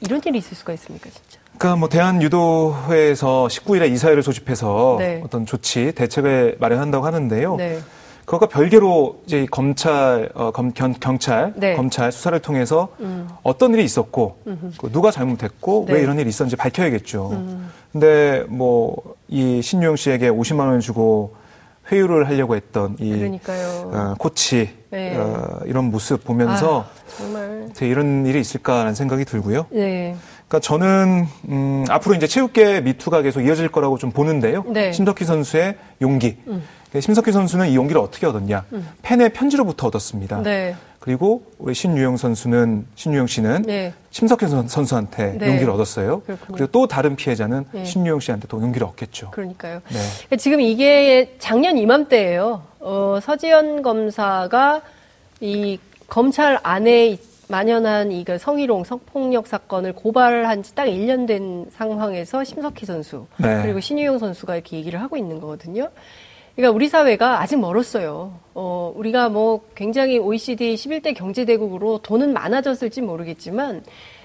이런 0.00 0.20
일이 0.24 0.38
있을 0.38 0.56
수가 0.56 0.72
있습니까, 0.74 1.10
진짜? 1.10 1.40
그러니까 1.58 1.76
뭐 1.76 1.88
대한유도회에서 1.88 3.48
19일에 3.50 3.90
이사회를 3.92 4.22
소집해서 4.22 4.96
네. 4.98 5.20
어떤 5.24 5.44
조치 5.44 5.92
대책을 5.92 6.56
마련한다고 6.60 7.04
하는데요. 7.04 7.56
네. 7.56 7.78
그것과 8.24 8.46
별개로 8.46 9.22
이제 9.26 9.46
검찰, 9.50 10.28
어, 10.34 10.50
검, 10.50 10.72
견, 10.72 10.92
경찰, 11.00 11.54
네. 11.56 11.74
검찰 11.74 12.12
수사를 12.12 12.38
통해서 12.40 12.88
음. 13.00 13.26
어떤 13.42 13.72
일이 13.72 13.82
있었고 13.82 14.36
그 14.78 14.92
누가 14.92 15.10
잘못했고 15.10 15.86
네. 15.88 15.94
왜 15.94 16.02
이런 16.02 16.18
일이 16.18 16.28
있었는지 16.28 16.54
밝혀야겠죠. 16.56 17.30
음. 17.32 17.70
근데 17.92 18.44
뭐 18.48 19.18
이 19.28 19.60
신유영 19.62 19.96
씨에게 19.96 20.30
50만 20.30 20.60
원 20.60 20.80
주고 20.80 21.36
회유를 21.90 22.28
하려고 22.28 22.54
했던 22.54 22.96
이 23.00 23.38
어, 23.92 24.14
코치 24.18 24.70
네. 24.90 25.16
어, 25.16 25.60
이런 25.64 25.90
모습 25.90 26.24
보면서 26.24 26.86
아, 26.88 27.16
정말 27.16 27.68
이런 27.80 28.26
일이 28.26 28.40
있을까라는 28.40 28.94
생각이 28.94 29.24
들고요. 29.24 29.66
네. 29.70 30.16
그러니까 30.48 30.60
저는 30.60 31.26
음, 31.48 31.84
앞으로 31.88 32.14
이제 32.14 32.26
체육계 32.26 32.80
미투가 32.80 33.22
계속 33.22 33.42
이어질 33.42 33.68
거라고 33.68 33.98
좀 33.98 34.10
보는데요. 34.10 34.64
네. 34.66 34.92
심덕희 34.92 35.24
선수의 35.24 35.76
용기. 36.00 36.38
음. 36.46 36.62
심석희 36.98 37.32
선수는 37.32 37.68
이 37.68 37.76
용기를 37.76 38.00
어떻게 38.00 38.26
얻었냐? 38.26 38.64
음. 38.72 38.88
팬의 39.02 39.32
편지로부터 39.32 39.88
얻었습니다. 39.88 40.42
네. 40.42 40.74
그리고 41.00 41.42
우리 41.58 41.74
신유영 41.74 42.16
선수는 42.16 42.86
신유영 42.94 43.26
씨는 43.28 43.62
네. 43.62 43.94
심석희 44.10 44.48
선수한테 44.68 45.38
네. 45.38 45.48
용기를 45.48 45.70
얻었어요. 45.70 46.20
그렇군요. 46.22 46.56
그리고 46.56 46.66
또 46.72 46.86
다른 46.86 47.14
피해자는 47.16 47.64
네. 47.72 47.84
신유영 47.84 48.20
씨한테 48.20 48.48
또 48.48 48.60
용기를 48.60 48.86
얻겠죠. 48.88 49.30
그러니까요. 49.30 49.80
네. 49.88 50.36
지금 50.36 50.60
이게 50.60 51.36
작년 51.38 51.78
이맘때예요. 51.78 52.62
어, 52.80 53.18
서지현 53.22 53.82
검사가 53.82 54.82
이 55.40 55.78
검찰 56.08 56.58
안에 56.62 57.18
만연한 57.50 58.12
이그 58.12 58.36
성희롱, 58.38 58.84
성폭력 58.84 59.46
사건을 59.46 59.94
고발한 59.94 60.62
지 60.62 60.74
딱 60.74 60.84
1년 60.86 61.26
된 61.26 61.66
상황에서 61.72 62.44
심석희 62.44 62.84
선수 62.84 63.26
네. 63.38 63.62
그리고 63.62 63.80
신유영 63.80 64.18
선수가 64.18 64.54
이렇게 64.56 64.76
얘기를 64.76 65.00
하고 65.00 65.16
있는 65.16 65.40
거거든요. 65.40 65.88
그러니까 66.58 66.74
우리 66.74 66.88
사회가 66.88 67.40
아직 67.40 67.60
멀었어요. 67.60 68.32
어, 68.52 68.92
우리가 68.96 69.28
뭐 69.28 69.60
굉장히 69.76 70.18
OECD 70.18 70.74
11대 70.74 71.14
경제대국으로 71.14 71.98
돈은 71.98 72.32
많아졌을지 72.32 73.00
모르겠지만 73.00 73.84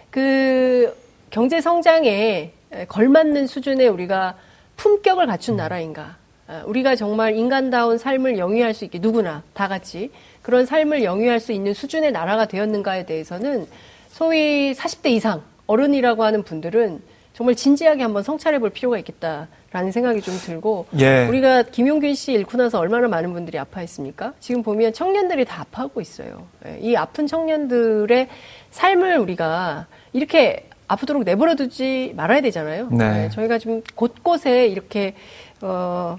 그 0.09 0.97
경제 1.29 1.61
성장에 1.61 2.51
걸맞는 2.87 3.45
수준의 3.45 3.87
우리가 3.87 4.35
품격을 4.77 5.27
갖춘 5.27 5.57
나라인가. 5.57 6.15
아, 6.47 6.63
우리가 6.65 6.95
정말 6.95 7.35
인간다운 7.35 7.99
삶을 7.99 8.39
영위할 8.39 8.73
수 8.73 8.83
있게 8.85 8.97
누구나 8.97 9.43
다 9.53 9.67
같이 9.67 10.09
그런 10.41 10.65
삶을 10.65 11.03
영위할 11.03 11.39
수 11.39 11.51
있는 11.51 11.75
수준의 11.75 12.13
나라가 12.13 12.47
되었는가에 12.47 13.05
대해서는 13.05 13.67
소위 14.09 14.73
40대 14.73 15.11
이상 15.11 15.43
어른이라고 15.67 16.23
하는 16.23 16.41
분들은 16.41 16.99
정말 17.33 17.55
진지하게 17.55 18.03
한번 18.03 18.23
성찰해 18.23 18.59
볼 18.59 18.69
필요가 18.69 18.97
있겠다. 18.99 19.47
라는 19.71 19.91
생각이 19.91 20.21
좀 20.21 20.35
들고 20.37 20.85
예. 20.99 21.25
우리가 21.25 21.63
김용균 21.63 22.13
씨 22.13 22.31
잃고 22.31 22.57
나서 22.57 22.77
얼마나 22.77 23.07
많은 23.07 23.33
분들이 23.33 23.57
아파했습니까? 23.57 24.33
지금 24.39 24.61
보면 24.61 24.93
청년들이 24.93 25.45
다 25.45 25.61
아파하고 25.61 25.99
있어요. 25.99 26.45
예, 26.67 26.77
이 26.79 26.95
아픈 26.95 27.25
청년들의 27.25 28.27
삶을 28.69 29.17
우리가 29.17 29.87
이렇게 30.13 30.69
아프도록 30.87 31.23
내버려 31.23 31.55
두지 31.55 32.13
말아야 32.15 32.41
되잖아요. 32.41 32.89
네. 32.91 33.23
예, 33.25 33.29
저희가 33.29 33.57
지금 33.57 33.81
곳곳에 33.95 34.67
이렇게 34.67 35.15
어 35.61 36.17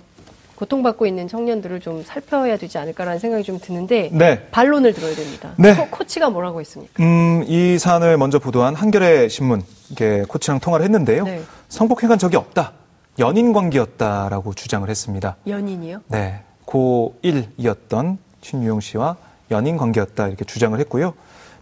고통받고 0.57 1.07
있는 1.07 1.29
청년들을 1.29 1.81
좀 1.81 2.03
살펴야 2.03 2.57
되지 2.57 2.79
않을까라는 2.79 3.19
생각이 3.19 3.45
좀 3.45 3.59
드는데 3.59 4.11
네. 4.13 4.47
반론을 4.51 4.93
들어야 4.93 5.15
됩니다. 5.15 5.55
네. 5.57 5.75
코, 5.91 6.05
치가 6.05 6.31
뭐라고 6.31 6.61
했습니까? 6.61 7.03
음, 7.03 7.45
이 7.47 7.79
사안을 7.79 8.17
먼저 8.17 8.39
보도한 8.39 8.75
한겨레 8.75 9.29
신문 9.29 9.63
이게 9.91 10.25
코치랑 10.29 10.61
통화를 10.61 10.85
했는데요. 10.85 11.25
네. 11.25 11.43
성폭행한 11.69 12.19
적이 12.19 12.37
없다. 12.37 12.73
연인 13.19 13.53
관계였다라고 13.53 14.55
주장을 14.55 14.89
했습니다. 14.89 15.37
연인이요? 15.47 16.01
네. 16.09 16.43
고1이었던 16.67 18.19
신유용 18.41 18.81
씨와 18.81 19.17
연인 19.51 19.77
관계였다 19.77 20.29
이렇게 20.29 20.45
주장을 20.45 20.79
했고요. 20.81 21.15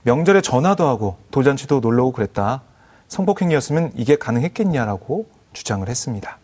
명절에 0.05 0.41
전화도 0.41 0.87
하고 0.87 1.17
돌잔치도 1.31 1.81
놀러 1.81 2.05
오고 2.05 2.13
그랬다. 2.13 2.63
성폭행이었으면 3.09 3.93
이게 3.95 4.17
가능했겠냐라고 4.17 5.27
주장을 5.53 5.87
했습니다. 5.87 6.39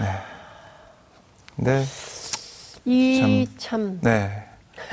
네. 0.00 0.06
네. 1.56 1.84
이 2.84 3.46
참, 3.58 3.98
참. 3.98 3.98
네. 4.02 4.30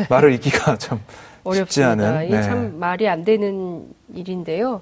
말을 0.10 0.34
읽기가 0.34 0.78
참 0.80 1.00
쉽지 1.54 1.84
않은. 1.84 2.28
이참 2.28 2.72
네. 2.72 2.78
말이 2.78 3.08
안 3.08 3.24
되는 3.24 3.86
일인데요. 4.14 4.82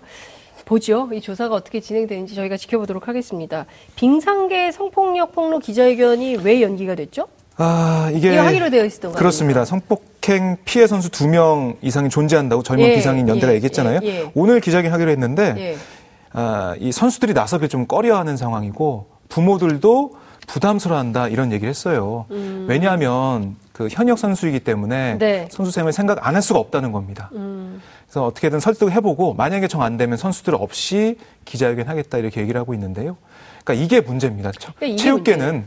보죠. 0.66 1.10
이 1.14 1.22
조사가 1.22 1.54
어떻게 1.54 1.80
진행되는지 1.80 2.34
저희가 2.34 2.58
지켜보도록 2.58 3.08
하겠습니다. 3.08 3.68
빙상계 3.96 4.72
성폭력 4.72 5.34
폭로 5.34 5.60
기자회견이 5.60 6.38
왜 6.38 6.64
연기가 6.64 6.96
됐죠? 6.96 7.28
아, 7.58 8.10
이게 8.14 8.36
하기로 8.36 8.72
되어 8.72 8.84
있었던 8.86 9.12
거죠. 9.12 9.20
그렇습니다. 9.20 9.64
성폭행 9.64 10.58
피해 10.66 10.88
선수 10.88 11.10
두 11.10 11.28
명 11.28 11.76
이상이 11.84 12.10
존재한다고 12.10 12.64
젊은 12.64 12.84
예, 12.84 12.96
비상인 12.96 13.30
연대가 13.30 13.52
예, 13.52 13.58
얘기했잖아요. 13.58 14.00
예, 14.04 14.08
예. 14.24 14.32
오늘 14.34 14.60
기자회견 14.60 14.92
하기로 14.92 15.12
했는데 15.12 15.54
예. 15.58 15.78
아, 16.34 16.76
이 16.80 16.92
선수들이 16.92 17.34
나서길 17.34 17.70
좀 17.70 17.86
꺼려하는 17.86 18.36
상황이고 18.36 19.08
부모들도 19.30 20.16
부담스러워한다 20.48 21.28
이런 21.30 21.52
얘기를 21.52 21.70
했어요. 21.70 22.26
음. 22.32 22.66
왜냐하면 22.70 23.56
그 23.74 23.88
현역 23.90 24.20
선수이기 24.20 24.60
때문에 24.62 25.18
네. 25.18 25.48
선수 25.52 25.72
생을 25.72 25.92
생각 25.92 26.26
안 26.26 26.36
할 26.36 26.42
수가 26.42 26.60
없다는 26.60 26.92
겁니다. 26.92 27.30
음. 27.34 27.82
그래서 28.06 28.26
어떻게든 28.28 28.60
설득을 28.60 28.94
해보고 28.94 29.34
만약에 29.34 29.68
정 29.68 29.82
안 29.82 29.98
되면 29.98 30.18
선수들 30.18 30.54
없이 30.56 31.18
기자회견 31.46 31.88
하겠다 31.88 32.18
이렇게 32.20 32.42
얘기를 32.42 32.60
하고 32.62 32.74
있는데요. 32.74 33.18
그러니까 33.64 33.84
이게 33.84 34.02
문제입니다. 34.02 34.52
그러니까 34.78 35.02
체육계는 35.02 35.66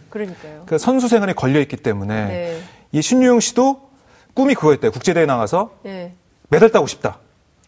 그 0.66 0.78
선수 0.78 1.08
생활에 1.08 1.32
걸려 1.32 1.60
있기 1.60 1.76
때문에 1.76 2.26
네. 2.26 2.60
이 2.92 3.02
신유영 3.02 3.40
씨도 3.40 3.88
꿈이 4.34 4.54
그거였대요. 4.54 4.92
국제대회 4.92 5.26
나가서 5.26 5.72
네. 5.82 6.14
메달 6.48 6.70
따고 6.70 6.86
싶다. 6.86 7.18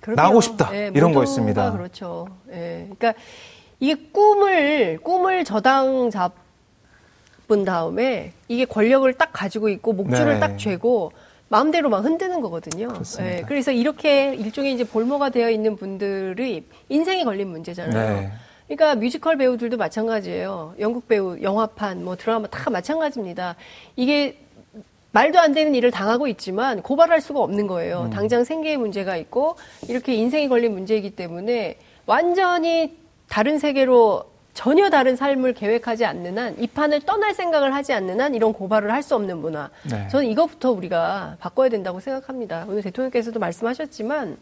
그럼요. 0.01 0.23
나고 0.23 0.41
싶다. 0.41 0.71
네, 0.71 0.91
이런 0.95 1.13
거였습니다. 1.13 1.73
그렇죠. 1.73 2.29
예. 2.53 2.89
그러니까 2.97 3.13
이게 3.81 3.95
꿈을 3.95 4.99
꿈을 5.03 5.45
저당 5.45 6.11
잡은 6.11 7.65
다음에 7.65 8.33
이게 8.47 8.67
권력을 8.67 9.11
딱 9.15 9.31
가지고 9.33 9.69
있고 9.71 9.95
목줄을 9.95 10.35
네. 10.35 10.41
딱 10.41 10.59
쥐고 10.59 11.13
마음대로 11.49 11.89
막 11.89 12.05
흔드는 12.05 12.43
거거든요. 12.43 12.93
네, 13.19 13.43
그래서 13.49 13.73
이렇게 13.73 14.35
일종의 14.35 14.75
이제 14.75 14.85
볼모가 14.85 15.31
되어 15.31 15.51
있는 15.51 15.75
분들이 15.77 16.65
인생이 16.89 17.25
걸린 17.25 17.49
문제잖아요. 17.49 18.21
네. 18.21 18.33
그러니까 18.69 18.95
뮤지컬 18.95 19.37
배우들도 19.37 19.77
마찬가지예요. 19.77 20.75
연극 20.79 21.09
배우, 21.09 21.41
영화판, 21.43 22.05
뭐 22.05 22.15
드라마 22.15 22.47
다 22.47 22.71
마찬가지입니다. 22.71 23.57
이게 23.97 24.39
말도 25.11 25.41
안 25.41 25.53
되는 25.53 25.75
일을 25.75 25.91
당하고 25.91 26.29
있지만 26.29 26.83
고발할 26.83 27.21
수가 27.21 27.41
없는 27.41 27.67
거예요. 27.67 28.03
음. 28.03 28.11
당장 28.11 28.45
생계에 28.45 28.77
문제가 28.77 29.17
있고 29.17 29.57
이렇게 29.89 30.15
인생이 30.15 30.49
걸린 30.49 30.73
문제이기 30.73 31.17
때문에 31.17 31.79
완전히 32.07 32.97
다른 33.31 33.59
세계로 33.59 34.25
전혀 34.55 34.91
다른 34.91 35.15
삶을 35.15 35.55
계획하지 35.55 36.05
않는 36.05 36.37
한, 36.37 36.57
이 36.59 36.67
판을 36.67 37.01
떠날 37.03 37.33
생각을 37.33 37.73
하지 37.73 37.93
않는 37.93 38.21
한 38.21 38.35
이런 38.35 38.53
고발을 38.53 38.91
할 38.93 39.03
수 39.03 39.15
없는 39.15 39.39
문화. 39.39 39.71
네. 39.89 40.09
저는 40.09 40.27
이것부터 40.27 40.73
우리가 40.73 41.37
바꿔야 41.39 41.69
된다고 41.69 42.01
생각합니다. 42.01 42.67
오늘 42.69 42.83
대통령께서도 42.83 43.39
말씀하셨지만 43.39 44.37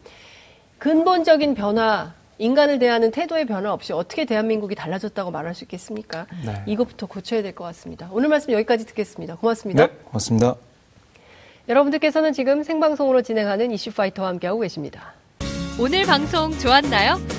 근본적인 0.79 1.53
변화, 1.53 2.13
인간을 2.39 2.79
대하는 2.79 3.11
태도의 3.11 3.45
변화 3.45 3.71
없이 3.71 3.93
어떻게 3.93 4.25
대한민국이 4.25 4.73
달라졌다고 4.73 5.29
말할 5.29 5.53
수 5.53 5.63
있겠습니까? 5.65 6.25
네. 6.43 6.63
이것부터 6.65 7.05
고쳐야 7.05 7.43
될 7.43 7.53
것 7.53 7.63
같습니다. 7.65 8.09
오늘 8.11 8.27
말씀 8.29 8.51
여기까지 8.51 8.85
듣겠습니다. 8.87 9.35
고맙습니다. 9.35 9.85
네, 9.87 9.93
고맙습니다. 10.05 10.55
여러분들께서는 11.69 12.33
지금 12.33 12.63
생방송으로 12.63 13.21
진행하는 13.21 13.71
이슈파이터와 13.71 14.29
함께하고 14.29 14.61
계십니다. 14.61 15.13
오늘 15.79 16.03
방송 16.05 16.51
좋았나요? 16.57 17.38